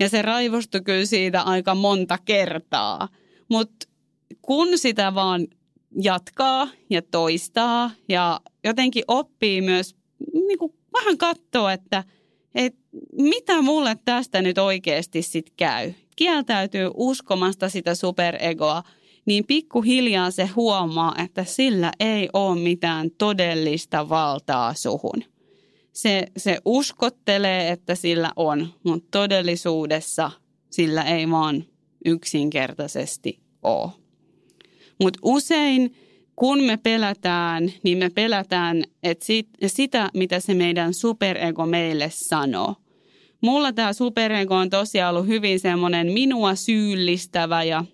Ja 0.00 0.08
se 0.08 0.22
raivostui 0.22 0.80
kyllä 0.80 1.06
siitä 1.06 1.42
aika 1.42 1.74
monta 1.74 2.18
kertaa. 2.24 3.08
Mutta 3.50 3.86
kun 4.42 4.78
sitä 4.78 5.14
vaan 5.14 5.46
jatkaa 6.02 6.68
ja 6.90 7.02
toistaa 7.02 7.90
ja 8.08 8.40
jotenkin 8.64 9.04
oppii 9.08 9.60
myös 9.60 9.96
niin 10.32 10.58
kuin 10.58 10.74
vähän 10.92 11.18
katsoa, 11.18 11.72
että, 11.72 12.04
että 12.54 12.80
mitä 13.12 13.62
mulle 13.62 13.96
tästä 14.04 14.42
nyt 14.42 14.58
oikeasti 14.58 15.22
sitten 15.22 15.54
käy. 15.56 15.92
Kieltäytyy 16.16 16.90
uskomasta 16.94 17.68
sitä 17.68 17.94
superegoa, 17.94 18.82
niin 19.26 19.46
pikkuhiljaa 19.46 20.30
se 20.30 20.46
huomaa, 20.46 21.14
että 21.24 21.44
sillä 21.44 21.92
ei 22.00 22.28
ole 22.32 22.60
mitään 22.60 23.10
todellista 23.18 24.08
valtaa 24.08 24.74
suhun. 24.74 25.33
Se, 25.94 26.26
se 26.36 26.58
uskottelee, 26.64 27.70
että 27.70 27.94
sillä 27.94 28.32
on, 28.36 28.68
mutta 28.84 29.08
todellisuudessa 29.10 30.30
sillä 30.70 31.02
ei 31.02 31.30
vaan 31.30 31.64
yksinkertaisesti 32.04 33.40
ole. 33.62 33.90
Mutta 35.00 35.20
usein 35.22 35.94
kun 36.36 36.62
me 36.62 36.76
pelätään, 36.76 37.72
niin 37.82 37.98
me 37.98 38.10
pelätään 38.10 38.84
että 39.02 39.24
sit, 39.24 39.48
sitä, 39.66 40.10
mitä 40.14 40.40
se 40.40 40.54
meidän 40.54 40.94
superego 40.94 41.66
meille 41.66 42.10
sanoo. 42.10 42.74
Mulla 43.40 43.72
tämä 43.72 43.92
superego 43.92 44.56
on 44.56 44.70
tosiaan 44.70 45.14
ollut 45.14 45.28
hyvin 45.28 45.60
semmoinen 45.60 46.12
minua 46.12 46.54
syyllistävä 46.54 47.62
ja 47.62 47.84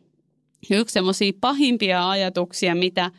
yksi 0.71 0.93
semmoisia 0.93 1.33
pahimpia 1.41 2.11
ajatuksia, 2.11 2.75
mitä, 2.75 3.11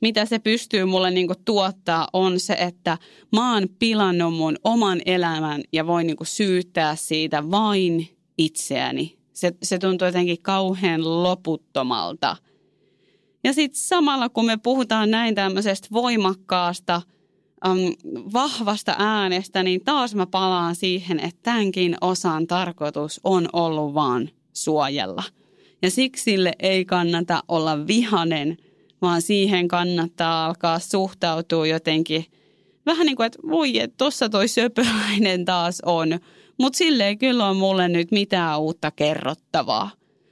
mitä 0.00 0.26
se 0.26 0.38
pystyy 0.38 0.84
mulle 0.84 1.10
niinku 1.10 1.34
tuottaa, 1.44 2.08
on 2.12 2.40
se, 2.40 2.52
että 2.52 2.98
mä 3.32 3.54
oon 3.54 3.68
pilannut 3.78 4.34
mun 4.34 4.56
oman 4.64 5.00
elämän 5.06 5.62
ja 5.72 5.86
voin 5.86 6.06
niinku 6.06 6.24
syyttää 6.24 6.96
siitä 6.96 7.50
vain 7.50 8.08
itseäni. 8.38 9.18
Se, 9.32 9.52
se 9.62 9.78
tuntuu 9.78 10.06
jotenkin 10.06 10.42
kauhean 10.42 11.22
loputtomalta– 11.22 12.36
ja 13.44 13.52
sitten 13.52 13.80
samalla 13.80 14.28
kun 14.28 14.46
me 14.46 14.56
puhutaan 14.56 15.10
näin 15.10 15.34
tämmöisestä 15.34 15.88
voimakkaasta, 15.92 17.02
um, 17.68 17.78
vahvasta 18.32 18.94
äänestä, 18.98 19.62
niin 19.62 19.80
taas 19.84 20.14
mä 20.14 20.26
palaan 20.26 20.76
siihen, 20.76 21.20
että 21.20 21.40
tämänkin 21.42 21.96
osan 22.00 22.46
tarkoitus 22.46 23.20
on 23.24 23.48
ollut 23.52 23.94
vaan 23.94 24.30
suojella. 24.52 25.22
Ja 25.82 25.90
siksi 25.90 26.22
sille 26.22 26.52
ei 26.58 26.84
kannata 26.84 27.42
olla 27.48 27.86
vihanen, 27.86 28.56
vaan 29.02 29.22
siihen 29.22 29.68
kannattaa 29.68 30.46
alkaa 30.46 30.78
suhtautua 30.78 31.66
jotenkin 31.66 32.24
vähän 32.86 33.06
niin 33.06 33.16
kuin, 33.16 33.26
että 33.26 33.38
voi, 33.50 33.78
että 33.78 33.94
tuossa 33.98 34.28
toi 34.28 34.48
söpöläinen 34.48 35.44
taas 35.44 35.82
on. 35.86 36.18
Mutta 36.58 36.76
sille 36.76 37.06
ei 37.06 37.16
kyllä 37.16 37.48
ole 37.48 37.56
mulle 37.56 37.88
nyt 37.88 38.10
mitään 38.10 38.60
uutta 38.60 38.90
kerrottavaa. 38.90 39.90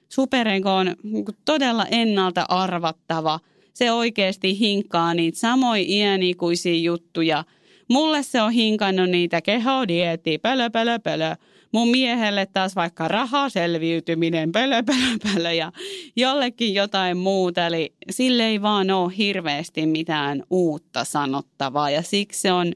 Superego 0.09 0.75
on 0.75 0.97
niin 1.03 1.25
todella 1.45 1.87
ennalta 1.91 2.45
arvattava. 2.49 3.41
Se 3.75 3.93
oikeasti 3.93 4.59
hinkkaa 4.59 5.15
niitä 5.15 5.39
samoja 5.39 5.85
iänikuisia 5.87 6.75
juttuja. 6.75 7.45
Mulle 7.89 8.23
se 8.23 8.43
on 8.43 8.53
hinkannut 8.53 9.11
niitä 9.11 9.41
kehodietti, 9.41 10.39
pölö, 10.39 10.71
pölö, 10.71 10.99
pölö. 10.99 11.35
Mun 11.73 11.89
miehelle 11.89 12.47
taas 12.47 12.77
vaikka 12.77 13.09
rahaselviytyminen, 13.09 14.53
pölö, 14.53 14.83
pölö, 14.83 15.33
pölö 15.35 15.53
ja 15.53 15.73
jollekin 16.17 16.75
jotain 16.75 17.17
muuta. 17.17 17.67
Eli 17.67 17.95
sille 18.11 18.47
ei 18.47 18.63
vaan 18.63 18.91
ole 18.91 19.13
hirveästi 19.19 19.87
mitään 19.87 20.43
uutta 20.51 21.05
sanottavaa 21.05 21.91
ja 21.91 22.03
siksi 22.03 22.41
se 22.41 22.53
on 22.53 22.73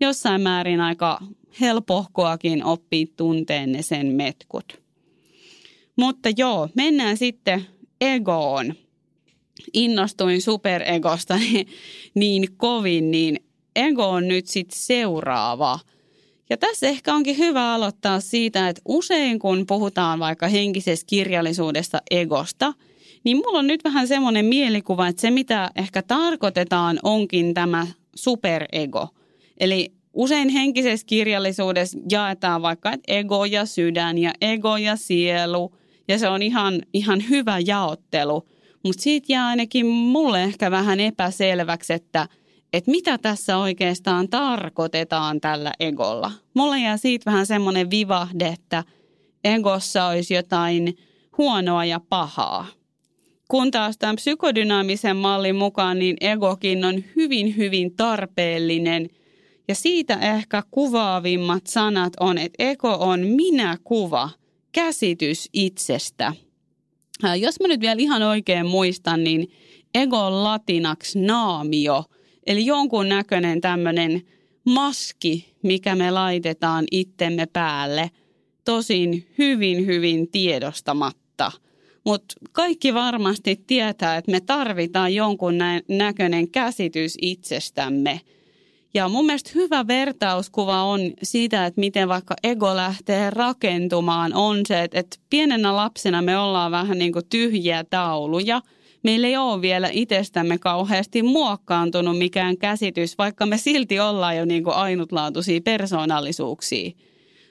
jossain 0.00 0.40
määrin 0.40 0.80
aika 0.80 1.18
helpohkoakin 1.60 2.64
oppia 2.64 3.06
tunteen 3.16 3.82
sen 3.82 4.06
metkut. 4.06 4.82
Mutta 5.96 6.28
joo, 6.36 6.68
mennään 6.74 7.16
sitten 7.16 7.66
egoon. 8.00 8.74
Innostuin 9.72 10.42
superegosta 10.42 11.38
niin 12.14 12.48
kovin, 12.56 13.10
niin 13.10 13.40
ego 13.76 14.08
on 14.08 14.28
nyt 14.28 14.46
sitten 14.46 14.78
seuraava. 14.78 15.78
Ja 16.50 16.56
tässä 16.56 16.86
ehkä 16.86 17.14
onkin 17.14 17.38
hyvä 17.38 17.72
aloittaa 17.72 18.20
siitä, 18.20 18.68
että 18.68 18.82
usein 18.84 19.38
kun 19.38 19.64
puhutaan 19.66 20.18
vaikka 20.18 20.48
henkisestä 20.48 21.06
kirjallisuudesta 21.06 22.02
egosta, 22.10 22.72
niin 23.24 23.36
mulla 23.36 23.58
on 23.58 23.66
nyt 23.66 23.84
vähän 23.84 24.08
semmoinen 24.08 24.44
mielikuva, 24.44 25.08
että 25.08 25.20
se 25.20 25.30
mitä 25.30 25.70
ehkä 25.76 26.02
tarkoitetaan 26.02 26.98
onkin 27.02 27.54
tämä 27.54 27.86
superego. 28.14 29.08
Eli 29.60 29.92
usein 30.12 30.48
henkisessä 30.48 31.06
kirjallisuudessa 31.06 31.98
jaetaan 32.10 32.62
vaikka 32.62 32.92
että 32.92 33.12
ego 33.12 33.44
ja 33.44 33.66
sydän 33.66 34.18
ja 34.18 34.32
ego 34.40 34.76
ja 34.76 34.96
sielu– 34.96 35.74
ja 36.08 36.18
se 36.18 36.28
on 36.28 36.42
ihan, 36.42 36.82
ihan 36.92 37.22
hyvä 37.30 37.58
jaottelu. 37.66 38.48
Mutta 38.84 39.02
siitä 39.02 39.32
jää 39.32 39.46
ainakin 39.46 39.86
mulle 39.86 40.42
ehkä 40.42 40.70
vähän 40.70 41.00
epäselväksi, 41.00 41.92
että, 41.92 42.28
että 42.76 42.90
mitä 42.90 43.18
tässä 43.18 43.56
oikeastaan 43.56 44.28
tarkoitetaan 44.28 45.40
tällä 45.40 45.72
egolla. 45.80 46.32
Mulle 46.54 46.80
jää 46.80 46.96
siitä 46.96 47.30
vähän 47.30 47.46
semmoinen 47.46 47.90
vivahde, 47.90 48.46
että 48.46 48.84
egossa 49.44 50.06
olisi 50.06 50.34
jotain 50.34 50.98
huonoa 51.38 51.84
ja 51.84 52.00
pahaa. 52.08 52.66
Kun 53.48 53.70
taas 53.70 53.98
tämän 53.98 54.16
psykodynaamisen 54.16 55.16
mallin 55.16 55.56
mukaan, 55.56 55.98
niin 55.98 56.16
egokin 56.20 56.84
on 56.84 57.04
hyvin, 57.16 57.56
hyvin 57.56 57.96
tarpeellinen. 57.96 59.10
Ja 59.68 59.74
siitä 59.74 60.14
ehkä 60.14 60.62
kuvaavimmat 60.70 61.66
sanat 61.66 62.12
on, 62.20 62.38
että 62.38 62.64
ego 62.64 62.96
on 63.00 63.20
minä-kuva– 63.20 64.30
käsitys 64.74 65.48
itsestä. 65.52 66.32
Jos 67.40 67.60
mä 67.60 67.68
nyt 67.68 67.80
vielä 67.80 67.96
ihan 67.98 68.22
oikein 68.22 68.66
muistan, 68.66 69.24
niin 69.24 69.50
ego 69.94 70.26
on 70.26 70.44
latinaksi 70.44 71.18
naamio, 71.18 72.04
eli 72.46 72.66
jonkun 72.66 73.08
näköinen 73.08 73.60
tämmöinen 73.60 74.22
maski, 74.64 75.54
mikä 75.62 75.94
me 75.94 76.10
laitetaan 76.10 76.84
itsemme 76.90 77.46
päälle, 77.46 78.10
tosin 78.64 79.26
hyvin, 79.38 79.86
hyvin 79.86 80.28
tiedostamatta. 80.28 81.52
Mutta 82.04 82.34
kaikki 82.52 82.94
varmasti 82.94 83.64
tietää, 83.66 84.16
että 84.16 84.30
me 84.30 84.40
tarvitaan 84.40 85.14
jonkun 85.14 85.54
näköinen 85.88 86.50
käsitys 86.50 87.18
itsestämme– 87.20 88.20
ja 88.94 89.08
mun 89.08 89.26
mielestä 89.26 89.50
hyvä 89.54 89.86
vertauskuva 89.86 90.82
on 90.82 91.00
siitä, 91.22 91.66
että 91.66 91.80
miten 91.80 92.08
vaikka 92.08 92.34
ego 92.42 92.76
lähtee 92.76 93.30
rakentumaan, 93.30 94.34
on 94.34 94.60
se, 94.68 94.82
että, 94.92 95.16
pienenä 95.30 95.76
lapsena 95.76 96.22
me 96.22 96.38
ollaan 96.38 96.70
vähän 96.70 96.98
niin 96.98 97.12
kuin 97.12 97.26
tyhjiä 97.30 97.84
tauluja. 97.90 98.62
Meillä 99.04 99.26
ei 99.26 99.36
ole 99.36 99.62
vielä 99.62 99.88
itsestämme 99.92 100.58
kauheasti 100.58 101.22
muokkaantunut 101.22 102.18
mikään 102.18 102.58
käsitys, 102.58 103.18
vaikka 103.18 103.46
me 103.46 103.58
silti 103.58 104.00
ollaan 104.00 104.36
jo 104.36 104.44
niin 104.44 104.64
kuin 104.64 104.76
ainutlaatuisia 104.76 105.60
persoonallisuuksia. 105.60 106.90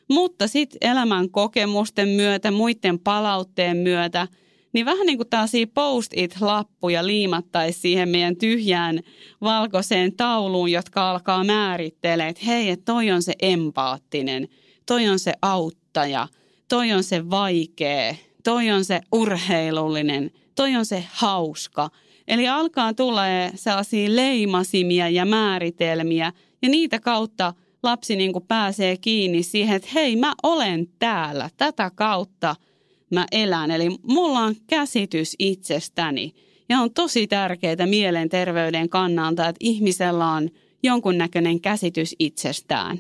Mutta 0.10 0.48
sitten 0.48 0.90
elämän 0.90 1.30
kokemusten 1.30 2.10
myötä, 2.10 2.52
muiden 2.52 3.00
palautteen 3.00 3.78
myötä– 3.78 4.28
niin 4.74 4.86
vähän 4.86 5.06
niin 5.06 5.18
kuin 5.18 5.30
tällaisia 5.30 5.68
post-it-lappuja 5.74 7.08
liimattaisi 7.08 7.80
siihen 7.80 8.10
meidän 8.10 8.36
tyhjään 8.36 9.00
valkoiseen 9.42 10.16
tauluun, 10.16 10.72
jotka 10.72 11.12
alkaa 11.12 11.44
määrittelee, 11.44 12.28
että 12.28 12.46
hei, 12.46 12.70
että 12.70 12.86
toi 12.86 13.12
on 13.12 13.24
se 13.24 13.34
empaattinen, 13.42 14.48
toi 14.86 15.08
on 15.08 15.20
se 15.20 15.34
auttaja, 15.42 16.28
toi 16.70 16.92
on 16.92 17.04
se 17.04 17.30
vaikea, 17.30 18.16
toi 18.44 18.72
on 18.72 18.86
se 18.86 19.02
urheilullinen, 19.12 20.32
toi 20.56 20.76
on 20.76 20.86
se 20.86 21.04
hauska. 21.12 21.90
Eli 22.28 22.48
alkaa 22.48 22.94
tulla 22.94 23.22
sellaisia 23.56 24.16
leimasimia 24.16 25.10
ja 25.10 25.26
määritelmiä 25.26 26.32
ja 26.62 26.70
niitä 26.70 27.00
kautta 27.00 27.54
lapsi 27.84 28.16
niin 28.16 28.34
kuin 28.34 28.46
pääsee 28.48 28.98
kiinni 28.98 29.44
siihen, 29.44 29.76
että 29.76 29.90
hei 29.94 30.16
mä 30.16 30.34
olen 30.44 30.88
täällä 31.00 31.50
tätä 31.58 31.92
kautta– 31.96 32.56
mä 33.14 33.26
elän. 33.32 33.72
Eli 33.72 33.90
mulla 34.04 34.40
on 34.40 34.56
käsitys 34.68 35.36
itsestäni. 35.40 36.34
Ja 36.70 36.80
on 36.80 36.94
tosi 36.94 37.28
tärkeää 37.28 37.86
mielenterveyden 37.86 38.90
kannalta, 38.90 39.48
että 39.48 39.58
ihmisellä 39.60 40.32
on 40.32 40.50
jonkunnäköinen 40.84 41.62
käsitys 41.62 42.16
itsestään. 42.20 43.00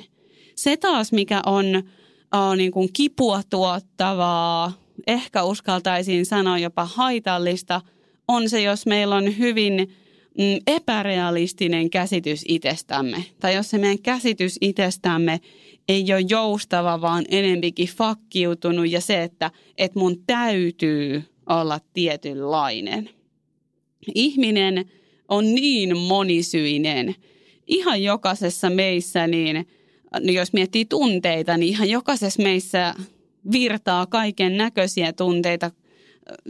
Se 0.55 0.77
taas, 0.77 1.11
mikä 1.11 1.41
on 1.45 1.65
on 2.31 2.57
niin 2.57 2.71
kuin 2.71 2.93
kipua 2.93 3.41
tuottavaa, 3.49 4.71
ehkä 5.07 5.43
uskaltaisin 5.43 6.25
sanoa 6.25 6.57
jopa 6.57 6.85
haitallista, 6.85 7.81
on 8.27 8.49
se, 8.49 8.61
jos 8.61 8.85
meillä 8.85 9.15
on 9.15 9.37
hyvin 9.37 9.73
mm, 10.37 10.59
epärealistinen 10.67 11.89
käsitys 11.89 12.45
itsestämme. 12.47 13.25
Tai 13.39 13.55
jos 13.55 13.69
se 13.69 13.77
meidän 13.77 13.99
käsitys 13.99 14.57
itsestämme 14.61 15.39
ei 15.87 16.13
ole 16.13 16.25
joustava, 16.29 17.01
vaan 17.01 17.25
enempikin 17.29 17.87
fakkiutunut 17.87 18.89
ja 18.89 19.01
se, 19.01 19.23
että, 19.23 19.51
että 19.77 19.99
mun 19.99 20.23
täytyy 20.27 21.23
olla 21.49 21.79
tietynlainen. 21.93 23.09
Ihminen 24.15 24.85
on 25.27 25.55
niin 25.55 25.97
monisyinen. 25.97 27.15
Ihan 27.67 28.03
jokaisessa 28.03 28.69
meissä, 28.69 29.27
niin 29.27 29.67
jos 30.21 30.53
miettii 30.53 30.85
tunteita, 30.85 31.57
niin 31.57 31.69
ihan 31.69 31.89
jokaisessa 31.89 32.43
meissä 32.43 32.95
virtaa 33.51 34.05
kaiken 34.05 34.57
näköisiä 34.57 35.13
tunteita 35.13 35.71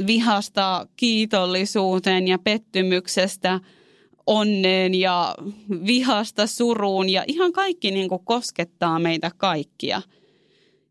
vihasta 0.08 0.88
kiitollisuuteen 0.96 2.28
ja 2.28 2.40
pettymyksestä 2.40 3.60
onneen 4.28 4.96
ja 4.96 5.36
vihasta 5.86 6.48
suruun 6.48 7.10
ja 7.10 7.24
ihan 7.28 7.52
kaikki 7.52 7.92
niin 7.92 8.10
kuin 8.10 8.26
koskettaa 8.26 9.00
meitä 9.00 9.32
kaikkia. 9.38 10.02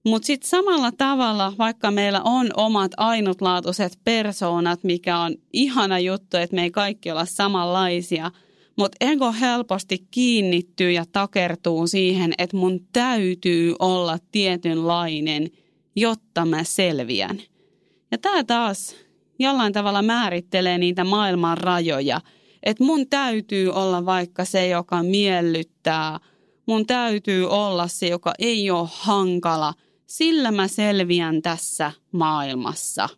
Mutta 0.04 0.26
sitten 0.26 0.50
samalla 0.50 0.92
tavalla, 0.98 1.52
vaikka 1.58 1.90
meillä 1.90 2.22
on 2.22 2.50
omat 2.56 2.92
ainutlaatuiset 2.96 3.98
persoonat, 4.04 4.84
mikä 4.84 5.18
on 5.18 5.34
ihana 5.52 5.98
juttu, 5.98 6.36
että 6.36 6.56
me 6.56 6.62
ei 6.62 6.70
kaikki 6.70 7.10
olla 7.10 7.24
samanlaisia, 7.24 8.30
mutta 8.76 8.96
ego 9.00 9.34
helposti 9.40 10.06
kiinnittyy 10.10 10.90
ja 10.90 11.04
takertuu 11.12 11.86
siihen, 11.86 12.32
että 12.38 12.56
mun 12.56 12.80
täytyy 12.92 13.74
olla 13.78 14.18
tietynlainen, 14.32 15.50
jotta 15.96 16.44
mä 16.44 16.64
selviän. 16.64 17.40
Ja 18.10 18.18
tämä 18.18 18.44
taas 18.44 18.96
jollain 19.38 19.72
tavalla 19.72 20.02
määrittelee 20.02 20.78
niitä 20.78 21.04
maailman 21.04 21.58
rajoja, 21.58 22.20
että 22.62 22.84
mun 22.84 23.08
täytyy 23.08 23.70
olla 23.70 24.06
vaikka 24.06 24.44
se, 24.44 24.68
joka 24.68 25.02
miellyttää, 25.02 26.20
mun 26.66 26.86
täytyy 26.86 27.48
olla 27.48 27.88
se, 27.88 28.08
joka 28.08 28.32
ei 28.38 28.70
ole 28.70 28.88
hankala, 28.92 29.74
sillä 30.06 30.50
mä 30.50 30.68
selviän 30.68 31.42
tässä 31.42 31.92
maailmassa. 32.12 33.08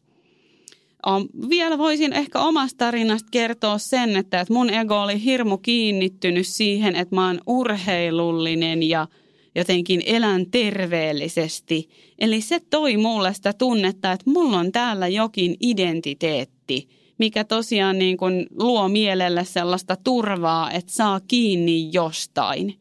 Vielä 1.48 1.78
voisin 1.78 2.12
ehkä 2.12 2.40
omasta 2.40 2.78
tarinasta 2.78 3.28
kertoa 3.30 3.78
sen, 3.78 4.16
että 4.16 4.46
mun 4.50 4.70
ego 4.70 5.02
oli 5.02 5.24
hirmu 5.24 5.58
kiinnittynyt 5.58 6.46
siihen, 6.46 6.96
että 6.96 7.14
mä 7.14 7.26
oon 7.26 7.40
urheilullinen 7.46 8.82
ja– 8.82 9.06
jotenkin 9.54 10.02
elän 10.06 10.46
terveellisesti. 10.50 11.88
Eli 12.18 12.40
se 12.40 12.60
toi 12.70 12.96
mulle 12.96 13.34
sitä 13.34 13.52
tunnetta, 13.52 14.12
että 14.12 14.30
mulla 14.30 14.58
on 14.58 14.72
täällä 14.72 15.08
jokin 15.08 15.56
identiteetti, 15.60 16.88
mikä 17.18 17.44
tosiaan 17.44 17.98
niin 17.98 18.16
kuin 18.16 18.46
luo 18.58 18.88
mielelle 18.88 19.44
sellaista 19.44 19.96
turvaa, 20.04 20.70
että 20.70 20.92
saa 20.92 21.20
kiinni 21.28 21.90
jostain. 21.92 22.74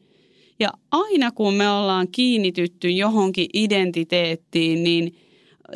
Ja 0.60 0.72
aina 0.90 1.30
kun 1.30 1.54
me 1.54 1.70
ollaan 1.70 2.08
kiinnitytty 2.08 2.90
johonkin 2.90 3.46
identiteettiin, 3.54 4.84
niin 4.84 5.14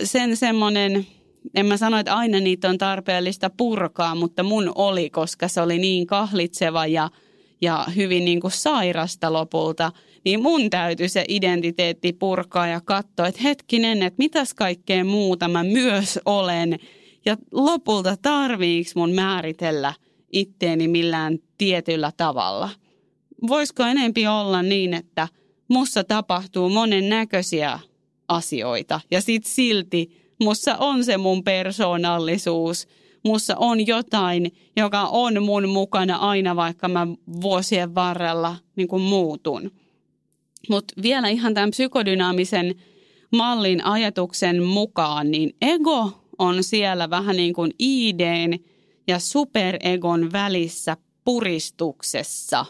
sen 0.04 0.36
semmoinen, 0.36 1.06
en 1.54 1.66
mä 1.66 1.76
sano, 1.76 1.98
että 1.98 2.16
aina 2.16 2.40
niitä 2.40 2.68
on 2.68 2.78
tarpeellista 2.78 3.50
purkaa, 3.50 4.14
mutta 4.14 4.42
mun 4.42 4.72
oli, 4.74 5.10
koska 5.10 5.48
se 5.48 5.60
oli 5.60 5.78
niin 5.78 6.06
kahlitseva 6.06 6.86
ja, 6.86 7.10
ja 7.60 7.86
hyvin 7.96 8.24
niin 8.24 8.40
kuin 8.40 8.50
sairasta 8.50 9.32
lopulta– 9.32 9.92
niin 10.28 10.42
mun 10.42 10.70
täytyy 10.70 11.08
se 11.08 11.24
identiteetti 11.28 12.12
purkaa 12.12 12.66
ja 12.66 12.80
katsoa, 12.80 13.26
että 13.26 13.40
hetkinen, 13.42 14.02
että 14.02 14.18
mitäs 14.18 14.54
kaikkea 14.54 15.04
muuta 15.04 15.48
mä 15.48 15.64
myös 15.64 16.18
olen. 16.24 16.78
Ja 17.24 17.36
lopulta 17.52 18.16
tarviiks 18.22 18.94
mun 18.94 19.10
määritellä 19.10 19.94
itteeni 20.32 20.88
millään 20.88 21.38
tietyllä 21.58 22.12
tavalla. 22.16 22.70
Voisiko 23.48 23.82
enempi 23.82 24.26
olla 24.26 24.62
niin, 24.62 24.94
että 24.94 25.28
mussa 25.68 26.04
tapahtuu 26.04 26.68
monen 26.68 27.08
näköisiä 27.08 27.78
asioita 28.28 29.00
ja 29.10 29.20
sit 29.20 29.46
silti 29.46 30.10
mussa 30.40 30.76
on 30.76 31.04
se 31.04 31.16
mun 31.16 31.44
persoonallisuus, 31.44 32.88
mussa 33.24 33.56
on 33.56 33.86
jotain, 33.86 34.52
joka 34.76 35.02
on 35.02 35.42
mun 35.42 35.68
mukana 35.68 36.16
aina, 36.16 36.56
vaikka 36.56 36.88
mä 36.88 37.06
vuosien 37.40 37.94
varrella 37.94 38.56
niin 38.76 38.88
kuin 38.88 39.02
muutun. 39.02 39.70
Mutta 40.68 40.94
vielä 41.02 41.28
ihan 41.28 41.54
tämän 41.54 41.70
psykodynaamisen 41.70 42.74
mallin 43.32 43.84
ajatuksen 43.84 44.62
mukaan, 44.62 45.30
niin 45.30 45.56
ego 45.62 46.12
on 46.38 46.64
siellä 46.64 47.10
vähän 47.10 47.36
niin 47.36 47.54
kuin 47.54 47.70
ideen 47.78 48.60
ja 49.08 49.18
superegon 49.18 50.32
välissä 50.32 50.96
puristuksessa. 51.24 52.66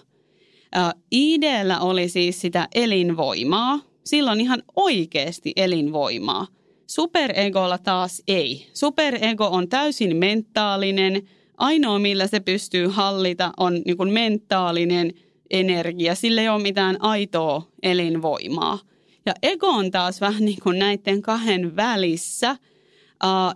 Ideellä 1.12 1.80
oli 1.80 2.08
siis 2.08 2.40
sitä 2.40 2.68
elinvoimaa, 2.74 3.80
silloin 4.04 4.40
ihan 4.40 4.62
oikeasti 4.76 5.52
elinvoimaa. 5.56 6.46
Superegolla 6.86 7.78
taas 7.78 8.22
ei. 8.28 8.66
Superego 8.74 9.46
on 9.46 9.68
täysin 9.68 10.16
mentaalinen. 10.16 11.28
Ainoa, 11.56 11.98
millä 11.98 12.26
se 12.26 12.40
pystyy 12.40 12.86
hallita, 12.86 13.52
on 13.56 13.82
niin 13.84 13.96
kuin 13.96 14.12
mentaalinen– 14.12 15.12
energia, 15.50 16.14
sillä 16.14 16.40
ei 16.40 16.48
ole 16.48 16.62
mitään 16.62 17.02
aitoa 17.02 17.62
elinvoimaa. 17.82 18.78
Ja 19.26 19.34
ego 19.42 19.66
on 19.66 19.90
taas 19.90 20.20
vähän 20.20 20.44
niin 20.44 20.58
kuin 20.62 20.78
näiden 20.78 21.22
kahden 21.22 21.76
välissä. 21.76 22.56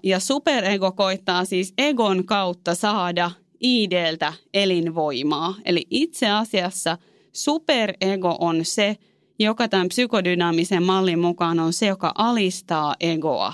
ja 0.02 0.20
superego 0.20 0.92
koittaa 0.92 1.44
siis 1.44 1.74
egon 1.78 2.24
kautta 2.24 2.74
saada 2.74 3.30
ideeltä 3.60 4.32
elinvoimaa. 4.54 5.54
Eli 5.64 5.86
itse 5.90 6.30
asiassa 6.30 6.98
superego 7.32 8.36
on 8.40 8.64
se, 8.64 8.96
joka 9.38 9.68
tämän 9.68 9.88
psykodynaamisen 9.88 10.82
mallin 10.82 11.18
mukaan 11.18 11.60
on 11.60 11.72
se, 11.72 11.86
joka 11.86 12.12
alistaa 12.14 12.94
egoa. 13.00 13.52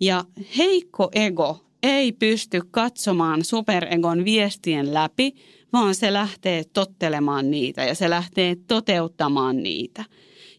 Ja 0.00 0.24
heikko 0.56 1.08
ego 1.12 1.60
ei 1.82 2.12
pysty 2.12 2.60
katsomaan 2.70 3.44
superegon 3.44 4.24
viestien 4.24 4.94
läpi, 4.94 5.34
vaan 5.72 5.94
se 5.94 6.12
lähtee 6.12 6.64
tottelemaan 6.72 7.50
niitä 7.50 7.84
ja 7.84 7.94
se 7.94 8.10
lähtee 8.10 8.56
toteuttamaan 8.66 9.62
niitä. 9.62 10.04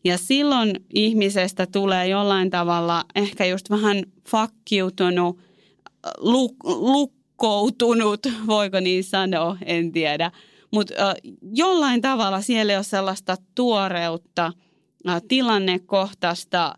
Ja 0.03 0.17
silloin 0.17 0.75
ihmisestä 0.93 1.67
tulee 1.67 2.07
jollain 2.07 2.49
tavalla 2.49 3.03
ehkä 3.15 3.45
just 3.45 3.69
vähän 3.69 4.03
fakkiutunut, 4.29 5.39
luk- 6.07 6.63
lukkoutunut, 6.65 8.19
voiko 8.47 8.79
niin 8.79 9.03
sanoa, 9.03 9.57
en 9.65 9.91
tiedä. 9.91 10.31
Mutta 10.71 10.93
jollain 11.53 12.01
tavalla 12.01 12.41
siellä 12.41 12.73
ei 12.73 12.77
ole 12.77 12.83
sellaista 12.83 13.35
tuoreutta, 13.55 14.51
äh, 15.09 15.21
tilannekohtaista 15.27 16.75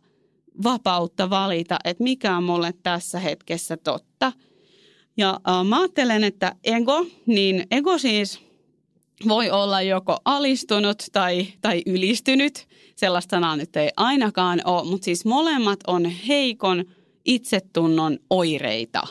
vapautta 0.64 1.30
valita, 1.30 1.78
että 1.84 2.04
mikä 2.04 2.38
on 2.38 2.44
mulle 2.44 2.74
tässä 2.84 3.20
hetkessä 3.20 3.78
totta– 3.78 4.32
ja 5.22 5.40
äh, 5.50 5.66
mä 5.66 5.80
ajattelen, 5.80 6.24
että 6.24 6.56
ego, 6.64 7.06
niin 7.26 7.68
ego 7.72 7.98
siis 7.98 8.40
voi 9.28 9.52
olla 9.52 9.82
joko 9.82 10.18
alistunut 10.26 11.04
tai, 11.12 11.48
tai 11.62 11.82
ylistynyt. 11.86 12.68
Sellaista 12.96 13.36
sanaa 13.36 13.56
nyt 13.56 13.76
ei 13.76 13.90
ainakaan 13.98 14.62
ole, 14.66 14.90
mutta 14.90 15.06
siis 15.06 15.26
molemmat 15.26 15.80
on 15.88 16.06
heikon 16.06 16.86
itsetunnon 17.26 18.18
oireita. 18.30 19.02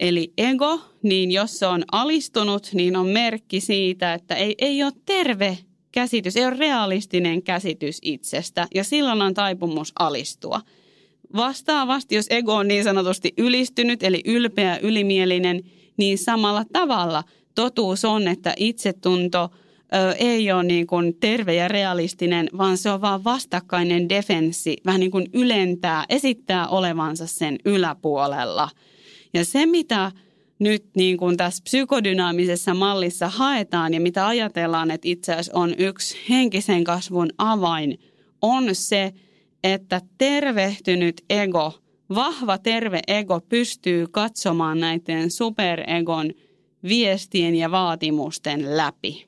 Eli 0.00 0.32
ego, 0.38 0.80
niin 1.02 1.30
jos 1.30 1.58
se 1.58 1.66
on 1.66 1.84
alistunut, 1.92 2.70
niin 2.72 2.96
on 2.96 3.06
merkki 3.06 3.60
siitä, 3.60 4.14
että 4.14 4.34
ei, 4.34 4.54
ei 4.58 4.82
ole 4.82 4.92
terve 5.06 5.58
käsitys, 5.92 6.36
ei 6.36 6.46
ole 6.46 6.56
realistinen 6.56 7.42
käsitys 7.42 7.98
itsestä 8.02 8.68
ja 8.74 8.84
silloin 8.84 9.22
on 9.22 9.34
taipumus 9.34 9.92
alistua– 9.98 10.60
Vastaavasti, 11.36 12.14
jos 12.14 12.26
ego 12.30 12.54
on 12.54 12.68
niin 12.68 12.84
sanotusti 12.84 13.34
ylistynyt, 13.38 14.02
eli 14.02 14.22
ylpeä, 14.24 14.78
ylimielinen, 14.82 15.62
niin 15.96 16.18
samalla 16.18 16.64
tavalla 16.72 17.24
totuus 17.54 18.04
on, 18.04 18.28
että 18.28 18.54
itsetunto 18.56 19.50
ö, 19.94 20.12
ei 20.12 20.52
ole 20.52 20.62
niin 20.62 20.86
kuin 20.86 21.14
terve 21.20 21.54
ja 21.54 21.68
realistinen, 21.68 22.48
vaan 22.58 22.78
se 22.78 22.90
on 22.90 23.00
vaan 23.00 23.24
vastakkainen 23.24 24.08
defenssi, 24.08 24.76
vähän 24.86 25.00
niin 25.00 25.10
kuin 25.10 25.26
ylentää, 25.32 26.04
esittää 26.08 26.68
olevansa 26.68 27.26
sen 27.26 27.58
yläpuolella. 27.64 28.68
Ja 29.34 29.44
se, 29.44 29.66
mitä 29.66 30.12
nyt 30.58 30.84
niin 30.96 31.16
kuin 31.16 31.36
tässä 31.36 31.62
psykodynaamisessa 31.62 32.74
mallissa 32.74 33.28
haetaan 33.28 33.94
ja 33.94 34.00
mitä 34.00 34.26
ajatellaan, 34.26 34.90
että 34.90 35.08
itse 35.08 35.32
asiassa 35.32 35.52
on 35.54 35.74
yksi 35.78 36.16
henkisen 36.28 36.84
kasvun 36.84 37.30
avain, 37.38 37.98
on 38.42 38.64
se, 38.72 39.12
että 39.64 40.00
tervehtynyt 40.18 41.24
ego, 41.30 41.72
vahva 42.14 42.58
terve 42.58 43.00
ego 43.08 43.40
pystyy 43.40 44.06
katsomaan 44.10 44.80
näiden 44.80 45.30
superegon 45.30 46.30
viestien 46.88 47.54
ja 47.54 47.70
vaatimusten 47.70 48.76
läpi. 48.76 49.26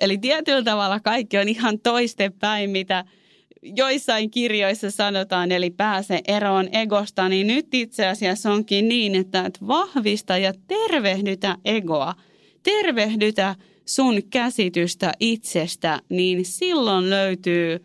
Eli 0.00 0.18
tietyllä 0.18 0.62
tavalla 0.62 1.00
kaikki 1.00 1.38
on 1.38 1.48
ihan 1.48 1.80
toistepäin, 1.80 2.70
mitä 2.70 3.04
joissain 3.62 4.30
kirjoissa 4.30 4.90
sanotaan, 4.90 5.52
eli 5.52 5.70
pääse 5.70 6.20
eroon 6.28 6.68
egosta, 6.72 7.28
niin 7.28 7.46
nyt 7.46 7.74
itse 7.74 8.06
asiassa 8.06 8.52
onkin 8.52 8.88
niin, 8.88 9.14
että 9.14 9.50
vahvista 9.66 10.38
ja 10.38 10.52
tervehdytä 10.68 11.56
egoa. 11.64 12.14
tervehdytä 12.62 13.54
sun 13.84 14.22
käsitystä 14.30 15.12
itsestä, 15.20 16.00
niin 16.08 16.44
silloin 16.44 17.10
löytyy 17.10 17.80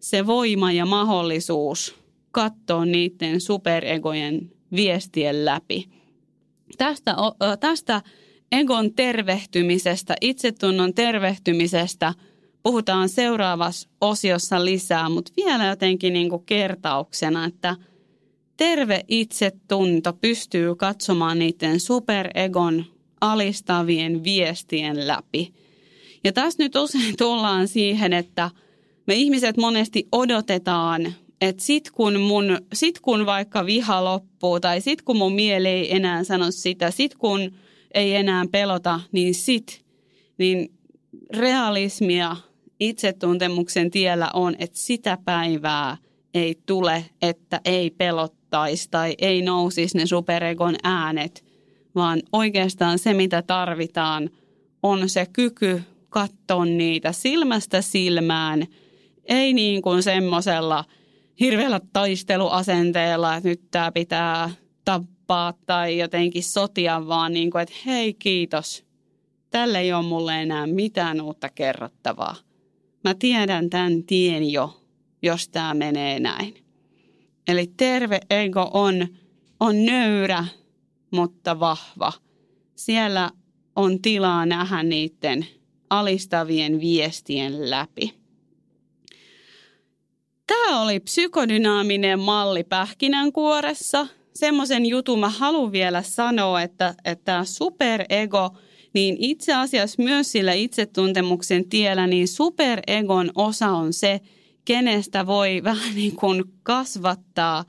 se 0.00 0.26
voima 0.26 0.72
ja 0.72 0.86
mahdollisuus 0.86 1.94
katsoa 2.32 2.84
niiden 2.84 3.40
superegojen 3.40 4.52
viestien 4.76 5.44
läpi. 5.44 5.88
Tästä, 6.78 7.14
tästä 7.60 8.02
egon 8.52 8.94
tervehtymisestä, 8.94 10.14
itsetunnon 10.20 10.94
tervehtymisestä 10.94 12.14
puhutaan 12.62 13.08
seuraavassa 13.08 13.88
osiossa 14.00 14.64
lisää, 14.64 15.08
mutta 15.08 15.32
vielä 15.36 15.66
jotenkin 15.66 16.12
niin 16.12 16.30
kuin 16.30 16.44
kertauksena, 16.46 17.44
että 17.44 17.76
terve 18.56 19.04
itsetunto 19.08 20.12
pystyy 20.12 20.74
katsomaan 20.74 21.38
niiden 21.38 21.80
superegon 21.80 22.84
alistavien 23.20 24.24
viestien 24.24 25.06
läpi. 25.06 25.54
Ja 26.24 26.32
tässä 26.32 26.62
nyt 26.62 26.76
usein 26.76 27.16
tullaan 27.16 27.68
siihen, 27.68 28.12
että 28.12 28.50
me 29.10 29.14
ihmiset 29.14 29.56
monesti 29.56 30.08
odotetaan, 30.12 31.14
että 31.40 31.62
sit 31.62 31.90
kun, 31.90 32.20
mun, 32.20 32.58
sit 32.72 33.00
kun 33.00 33.26
vaikka 33.26 33.66
viha 33.66 34.04
loppuu 34.04 34.60
tai 34.60 34.80
sit 34.80 35.02
kun 35.02 35.16
mun 35.16 35.32
mieli 35.32 35.68
ei 35.68 35.96
enää 35.96 36.24
sano 36.24 36.50
sitä, 36.50 36.90
sit 36.90 37.14
kun 37.14 37.52
ei 37.94 38.14
enää 38.14 38.44
pelota, 38.52 39.00
niin 39.12 39.34
sit, 39.34 39.84
niin 40.38 40.72
realismia 41.36 42.36
itsetuntemuksen 42.80 43.90
tiellä 43.90 44.30
on, 44.34 44.54
että 44.58 44.78
sitä 44.78 45.18
päivää 45.24 45.96
ei 46.34 46.58
tule, 46.66 47.04
että 47.22 47.60
ei 47.64 47.90
pelottaisi 47.90 48.88
tai 48.90 49.14
ei 49.18 49.42
nousisi 49.42 49.98
ne 49.98 50.06
superegon 50.06 50.74
äänet, 50.82 51.44
vaan 51.94 52.22
oikeastaan 52.32 52.98
se, 52.98 53.14
mitä 53.14 53.42
tarvitaan, 53.42 54.30
on 54.82 55.08
se 55.08 55.26
kyky 55.32 55.82
katsoa 56.08 56.64
niitä 56.64 57.12
silmästä 57.12 57.82
silmään, 57.82 58.66
ei 59.30 59.52
niin 59.52 59.82
kuin 59.82 60.02
semmoisella 60.02 60.84
hirveällä 61.40 61.80
taisteluasenteella, 61.92 63.36
että 63.36 63.48
nyt 63.48 63.70
tämä 63.70 63.92
pitää 63.92 64.50
tappaa 64.84 65.54
tai 65.66 65.98
jotenkin 65.98 66.42
sotia, 66.42 67.06
vaan 67.06 67.32
niin 67.32 67.50
kuin, 67.50 67.62
että 67.62 67.74
hei 67.86 68.14
kiitos, 68.14 68.84
tälle 69.50 69.78
ei 69.78 69.92
ole 69.92 70.06
mulle 70.06 70.42
enää 70.42 70.66
mitään 70.66 71.20
uutta 71.20 71.48
kerrottavaa. 71.48 72.36
Mä 73.04 73.14
tiedän 73.14 73.70
tämän 73.70 74.02
tien 74.04 74.50
jo, 74.50 74.82
jos 75.22 75.48
tämä 75.48 75.74
menee 75.74 76.20
näin. 76.20 76.54
Eli 77.48 77.72
terve 77.76 78.20
ego 78.30 78.70
on, 78.74 79.08
on 79.60 79.86
nöyrä, 79.86 80.44
mutta 81.10 81.60
vahva. 81.60 82.12
Siellä 82.76 83.30
on 83.76 84.02
tilaa 84.02 84.46
nähdä 84.46 84.82
niiden 84.82 85.46
alistavien 85.90 86.80
viestien 86.80 87.70
läpi. 87.70 88.19
Tämä 90.50 90.82
oli 90.82 91.00
psykodynaaminen 91.00 92.20
malli 92.20 92.64
pähkinänkuoressa. 92.64 94.06
Semmoisen 94.34 94.86
jutun 94.86 95.18
mä 95.18 95.28
haluan 95.28 95.72
vielä 95.72 96.02
sanoa, 96.02 96.62
että, 96.62 96.94
että 97.04 97.44
superego, 97.44 98.56
niin 98.94 99.16
itse 99.18 99.54
asiassa 99.54 100.02
myös 100.02 100.32
sillä 100.32 100.52
itsetuntemuksen 100.52 101.68
tiellä, 101.68 102.06
niin 102.06 102.28
superegon 102.28 103.30
osa 103.34 103.68
on 103.68 103.92
se, 103.92 104.20
kenestä 104.64 105.26
voi 105.26 105.60
vähän 105.64 105.94
niin 105.94 106.16
kuin 106.16 106.44
kasvattaa 106.62 107.64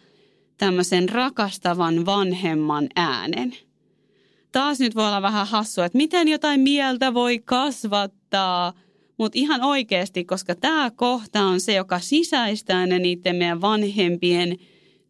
tämmöisen 0.58 1.10
rakastavan 1.10 2.06
vanhemman 2.06 2.88
äänen. 2.96 3.56
Taas 4.52 4.80
nyt 4.80 4.96
voi 4.96 5.08
olla 5.08 5.22
vähän 5.22 5.48
hassua, 5.48 5.86
että 5.86 5.98
miten 5.98 6.28
jotain 6.28 6.60
mieltä 6.60 7.14
voi 7.14 7.40
kasvattaa– 7.40 8.74
mutta 9.22 9.40
ihan 9.40 9.64
oikeasti, 9.64 10.26
koska 10.26 10.56
tämä 10.56 10.92
kohta 10.96 11.42
on 11.42 11.60
se, 11.60 11.74
joka 11.74 12.00
sisäistää 12.00 12.86
ne 12.86 13.00
niiden 13.00 13.36
meidän 13.36 13.62
vanhempien 13.62 14.58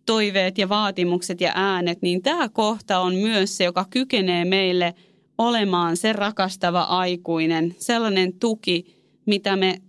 toiveet 0.05 0.57
ja 0.57 0.69
vaatimukset 0.69 1.41
ja 1.41 1.51
äänet, 1.55 2.01
niin 2.01 2.21
tämä 2.21 2.49
kohta 2.49 2.99
on 2.99 3.15
myös 3.15 3.57
se, 3.57 3.63
joka 3.63 3.85
kykenee 3.89 4.45
meille 4.45 4.93
olemaan 5.37 5.97
se 5.97 6.13
rakastava 6.13 6.81
aikuinen, 6.81 7.75
sellainen 7.79 8.33
tuki, 8.39 8.85
mitä 9.25 9.55
me 9.55 9.81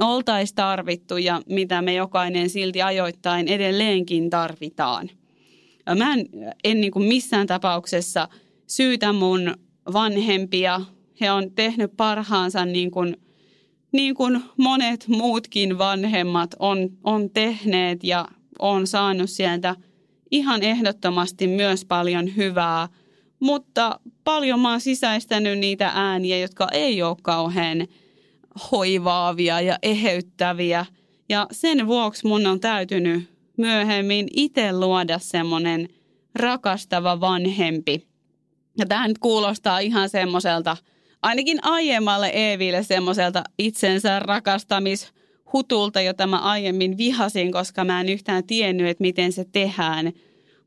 oltaisiin 0.00 0.56
tarvittu 0.56 1.16
ja 1.16 1.42
mitä 1.48 1.82
me 1.82 1.94
jokainen 1.94 2.50
silti 2.50 2.82
ajoittain 2.82 3.48
edelleenkin 3.48 4.30
tarvitaan. 4.30 5.10
Mä 5.98 6.14
en, 6.14 6.26
en 6.64 6.80
niin 6.80 6.92
kuin 6.92 7.08
missään 7.08 7.46
tapauksessa 7.46 8.28
syytä 8.66 9.12
mun 9.12 9.54
vanhempia. 9.92 10.80
He 11.20 11.30
on 11.30 11.50
tehnyt 11.54 11.90
parhaansa 11.96 12.64
niin 12.64 12.90
kuin– 12.90 13.16
niin 13.92 14.14
kuin 14.14 14.40
monet 14.56 15.08
muutkin 15.08 15.78
vanhemmat 15.78 16.54
on, 16.58 16.90
on 17.04 17.30
tehneet 17.30 18.04
ja 18.04 18.28
on 18.58 18.86
saanut 18.86 19.30
sieltä 19.30 19.76
ihan 20.30 20.62
ehdottomasti 20.62 21.46
myös 21.46 21.84
paljon 21.84 22.36
hyvää, 22.36 22.88
mutta 23.40 24.00
paljon 24.24 24.60
mä 24.60 24.70
oon 24.70 24.80
sisäistänyt 24.80 25.58
niitä 25.58 25.92
ääniä, 25.94 26.38
jotka 26.38 26.68
ei 26.72 27.02
ole 27.02 27.16
kauhean 27.22 27.86
hoivaavia 28.72 29.60
ja 29.60 29.78
eheyttäviä. 29.82 30.86
Ja 31.28 31.46
sen 31.52 31.86
vuoksi 31.86 32.26
mun 32.26 32.46
on 32.46 32.60
täytynyt 32.60 33.28
myöhemmin 33.56 34.26
itse 34.36 34.72
luoda 34.72 35.18
semmoinen 35.18 35.88
rakastava 36.34 37.20
vanhempi. 37.20 38.06
Ja 38.78 38.86
tämä 38.86 39.08
nyt 39.08 39.18
kuulostaa 39.18 39.78
ihan 39.78 40.08
semmoiselta– 40.08 40.76
ainakin 41.22 41.58
aiemmalle 41.62 42.28
Eeville 42.28 42.82
semmoiselta 42.82 43.42
itsensä 43.58 44.18
rakastamishutulta, 44.18 46.00
jota 46.00 46.26
mä 46.26 46.38
aiemmin 46.38 46.98
vihasin, 46.98 47.52
koska 47.52 47.84
mä 47.84 48.00
en 48.00 48.08
yhtään 48.08 48.44
tiennyt, 48.44 48.86
että 48.86 49.02
miten 49.02 49.32
se 49.32 49.44
tehdään. 49.52 50.12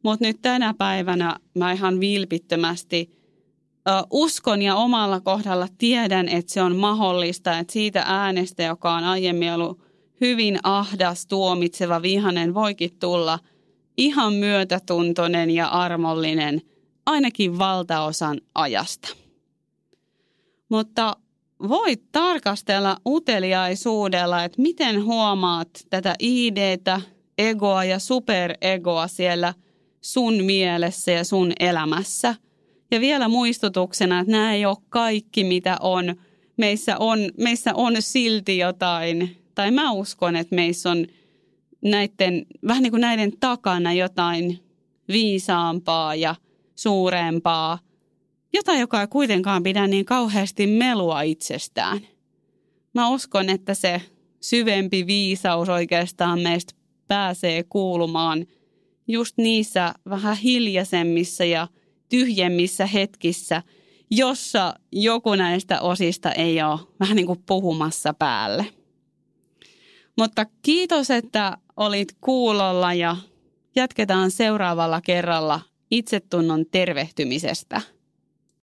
Mutta 0.03 0.25
nyt 0.25 0.41
tänä 0.41 0.73
päivänä 0.77 1.35
mä 1.55 1.71
ihan 1.71 1.99
vilpittömästi 1.99 3.11
uh, 3.11 4.07
uskon 4.21 4.61
ja 4.61 4.75
omalla 4.75 5.19
kohdalla 5.19 5.67
tiedän, 5.77 6.29
että 6.29 6.53
se 6.53 6.61
on 6.61 6.75
mahdollista, 6.75 7.59
että 7.59 7.73
siitä 7.73 8.03
äänestä, 8.07 8.63
joka 8.63 8.93
on 8.93 9.03
aiemmin 9.03 9.53
ollut 9.53 9.79
hyvin 10.21 10.59
ahdas, 10.63 11.25
tuomitseva, 11.25 12.01
vihanen, 12.01 12.53
voikin 12.53 12.99
tulla 12.99 13.39
ihan 13.97 14.33
myötätuntoinen 14.33 15.49
ja 15.49 15.67
armollinen 15.67 16.61
ainakin 17.05 17.57
valtaosan 17.57 18.41
ajasta 18.55 19.22
mutta 20.69 21.15
voit 21.69 22.03
tarkastella 22.11 22.97
uteliaisuudella, 23.05 24.43
että 24.43 24.61
miten 24.61 25.03
huomaat 25.03 25.69
tätä 25.89 26.15
ideitä, 26.19 27.01
egoa 27.37 27.83
ja 27.83 27.99
superegoa 27.99 29.07
siellä 29.07 29.53
sun 30.01 30.43
mielessä 30.43 31.11
ja 31.11 31.23
sun 31.23 31.53
elämässä. 31.59 32.35
Ja 32.91 32.99
vielä 32.99 33.27
muistutuksena, 33.27 34.19
että 34.19 34.31
nämä 34.31 34.53
ei 34.53 34.65
ole 34.65 34.77
kaikki, 34.89 35.43
mitä 35.43 35.77
on. 35.79 36.15
Meissä 36.57 36.97
on, 36.97 37.19
meissä 37.37 37.71
on 37.75 37.93
silti 37.99 38.57
jotain, 38.57 39.37
tai 39.55 39.71
mä 39.71 39.91
uskon, 39.91 40.35
että 40.35 40.55
meissä 40.55 40.91
on 40.91 41.07
näiden, 41.81 42.45
vähän 42.67 42.83
niin 42.83 42.91
kuin 42.91 43.01
näiden 43.01 43.31
takana 43.39 43.93
jotain 43.93 44.59
viisaampaa 45.07 46.15
ja 46.15 46.35
suurempaa– 46.75 47.79
jotain, 48.53 48.79
joka 48.79 49.01
ei 49.01 49.07
kuitenkaan 49.07 49.63
pidä 49.63 49.87
niin 49.87 50.05
kauheasti 50.05 50.67
melua 50.67 51.21
itsestään. 51.21 51.99
Mä 52.93 53.09
uskon, 53.09 53.49
että 53.49 53.73
se 53.73 54.01
syvempi 54.41 55.07
viisaus 55.07 55.69
oikeastaan 55.69 56.41
meistä 56.41 56.73
pääsee 57.07 57.63
kuulumaan 57.63 58.45
just 59.07 59.37
niissä 59.37 59.93
vähän 60.09 60.37
hiljaisemmissa 60.37 61.45
ja 61.45 61.67
tyhjemmissä 62.09 62.85
hetkissä, 62.85 63.63
jossa 64.11 64.73
joku 64.91 65.35
näistä 65.35 65.81
osista 65.81 66.31
ei 66.31 66.63
ole 66.63 66.79
vähän 66.99 67.15
niin 67.15 67.27
kuin 67.27 67.43
puhumassa 67.45 68.13
päälle. 68.13 68.65
Mutta 70.17 70.45
kiitos, 70.61 71.11
että 71.11 71.57
olit 71.77 72.15
kuulolla 72.21 72.93
ja 72.93 73.17
jatketaan 73.75 74.31
seuraavalla 74.31 75.01
kerralla 75.01 75.61
itsetunnon 75.91 76.65
tervehtymisestä. 76.71 77.81